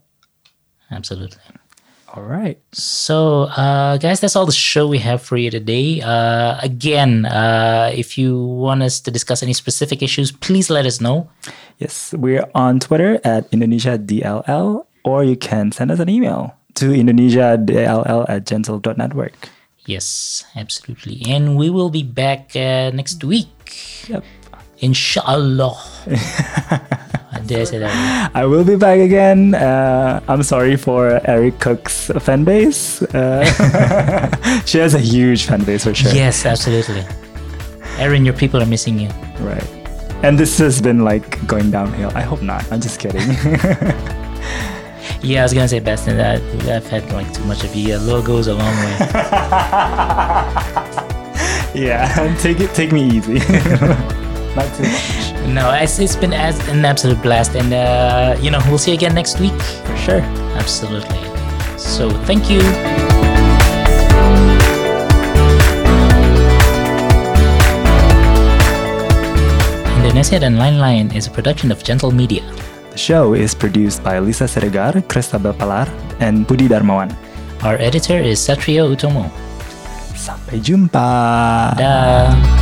absolutely 0.91 1.41
All 2.13 2.23
right. 2.23 2.59
so, 2.73 3.43
uh, 3.55 3.95
guys, 3.97 4.19
that's 4.19 4.35
all 4.35 4.45
the 4.45 4.51
show 4.51 4.87
we 4.87 4.99
have 4.99 5.21
for 5.21 5.37
you 5.37 5.49
today. 5.49 6.01
Uh, 6.01 6.59
again, 6.61 7.25
uh, 7.25 7.89
if 7.93 8.17
you 8.17 8.35
want 8.35 8.83
us 8.83 8.99
to 9.01 9.11
discuss 9.11 9.41
any 9.41 9.53
specific 9.53 10.03
issues, 10.03 10.31
please 10.31 10.69
let 10.69 10.85
us 10.85 10.99
know. 10.99 11.29
Yes, 11.79 12.13
we're 12.17 12.43
on 12.53 12.79
Twitter 12.79 13.19
at 13.23 13.47
Indonesia 13.53 13.97
DLL, 13.97 14.85
or 15.05 15.23
you 15.23 15.37
can 15.37 15.71
send 15.71 15.89
us 15.89 15.99
an 15.99 16.09
email 16.09 16.53
to 16.75 16.91
Indonesia 16.91 17.55
DLL 17.55 18.27
at 18.27 18.45
gentle.network. 18.45 19.49
Yes, 19.85 20.43
absolutely. 20.55 21.23
And 21.25 21.55
we 21.55 21.69
will 21.69 21.89
be 21.89 22.03
back 22.03 22.55
uh, 22.55 22.91
next 22.91 23.23
week. 23.23 23.49
Yep. 24.07 24.23
Inshallah. 24.81 25.77
I 27.55 27.63
say 27.63 27.79
that? 27.79 28.31
I 28.33 28.45
will 28.45 28.63
be 28.63 28.75
back 28.75 28.99
again. 28.99 29.55
Uh, 29.55 30.21
I'm 30.27 30.43
sorry 30.43 30.75
for 30.75 31.19
Erin 31.29 31.51
Cook's 31.53 32.07
fan 32.19 32.43
base. 32.43 33.01
Uh, 33.01 33.43
she 34.65 34.77
has 34.77 34.93
a 34.93 34.99
huge 34.99 35.45
fan 35.45 35.63
base 35.63 35.83
for 35.83 35.93
sure. 35.93 36.13
Yes, 36.13 36.45
absolutely. 36.45 37.03
Erin, 37.97 38.25
your 38.25 38.33
people 38.33 38.61
are 38.61 38.65
missing 38.65 38.99
you. 38.99 39.09
Right. 39.39 39.67
And 40.23 40.37
this 40.37 40.57
has 40.59 40.81
been 40.81 41.03
like 41.03 41.45
going 41.47 41.71
downhill. 41.71 42.11
I 42.15 42.21
hope 42.21 42.41
not. 42.41 42.69
I'm 42.71 42.81
just 42.81 42.99
kidding. 42.99 43.21
Yeah, 45.23 45.41
I 45.41 45.43
was 45.43 45.53
gonna 45.53 45.67
say 45.67 45.79
Basten 45.79 46.17
that 46.17 46.41
I've 46.67 46.87
had 46.87 47.11
like 47.13 47.31
too 47.31 47.43
much 47.43 47.63
of 47.63 47.75
you. 47.75 47.95
A 47.95 47.97
little 47.97 48.23
goes 48.23 48.47
a 48.47 48.55
long 48.55 48.75
way. 48.75 48.97
yeah, 51.75 52.35
take 52.39 52.59
it. 52.59 52.73
Take 52.73 52.91
me 52.91 53.03
easy. 53.03 53.37
Not 54.55 54.67
too 54.75 54.83
much. 54.83 55.31
No, 55.51 55.73
it's, 55.73 55.99
it's 55.99 56.15
been 56.15 56.31
as 56.31 56.55
an 56.69 56.85
absolute 56.85 57.21
blast, 57.21 57.55
and 57.55 57.73
uh, 57.73 58.37
you 58.39 58.51
know 58.51 58.59
we'll 58.69 58.77
see 58.77 58.91
you 58.91 58.95
again 58.95 59.13
next 59.13 59.39
week. 59.39 59.57
For 59.83 59.97
sure. 59.97 60.21
Absolutely. 60.55 61.19
So 61.77 62.09
thank 62.29 62.49
you. 62.49 62.61
Indonesia 69.97 70.39
dan 70.39 70.55
Lain-Lain 70.61 71.09
is 71.15 71.25
a 71.25 71.31
production 71.31 71.71
of 71.71 71.83
Gentle 71.83 72.11
Media. 72.11 72.45
The 72.91 72.99
show 72.99 73.33
is 73.33 73.55
produced 73.55 74.03
by 74.03 74.19
Lisa 74.19 74.45
Siregar, 74.45 75.01
Christabel 75.07 75.55
Palar, 75.57 75.89
and 76.19 76.45
Budi 76.45 76.69
Darmawan. 76.69 77.15
Our 77.63 77.79
editor 77.81 78.19
is 78.19 78.37
Satrio 78.37 78.91
Utomo. 78.91 79.31
Sampai 80.13 80.61
jumpa. 80.61 81.73
Dah. 81.79 82.60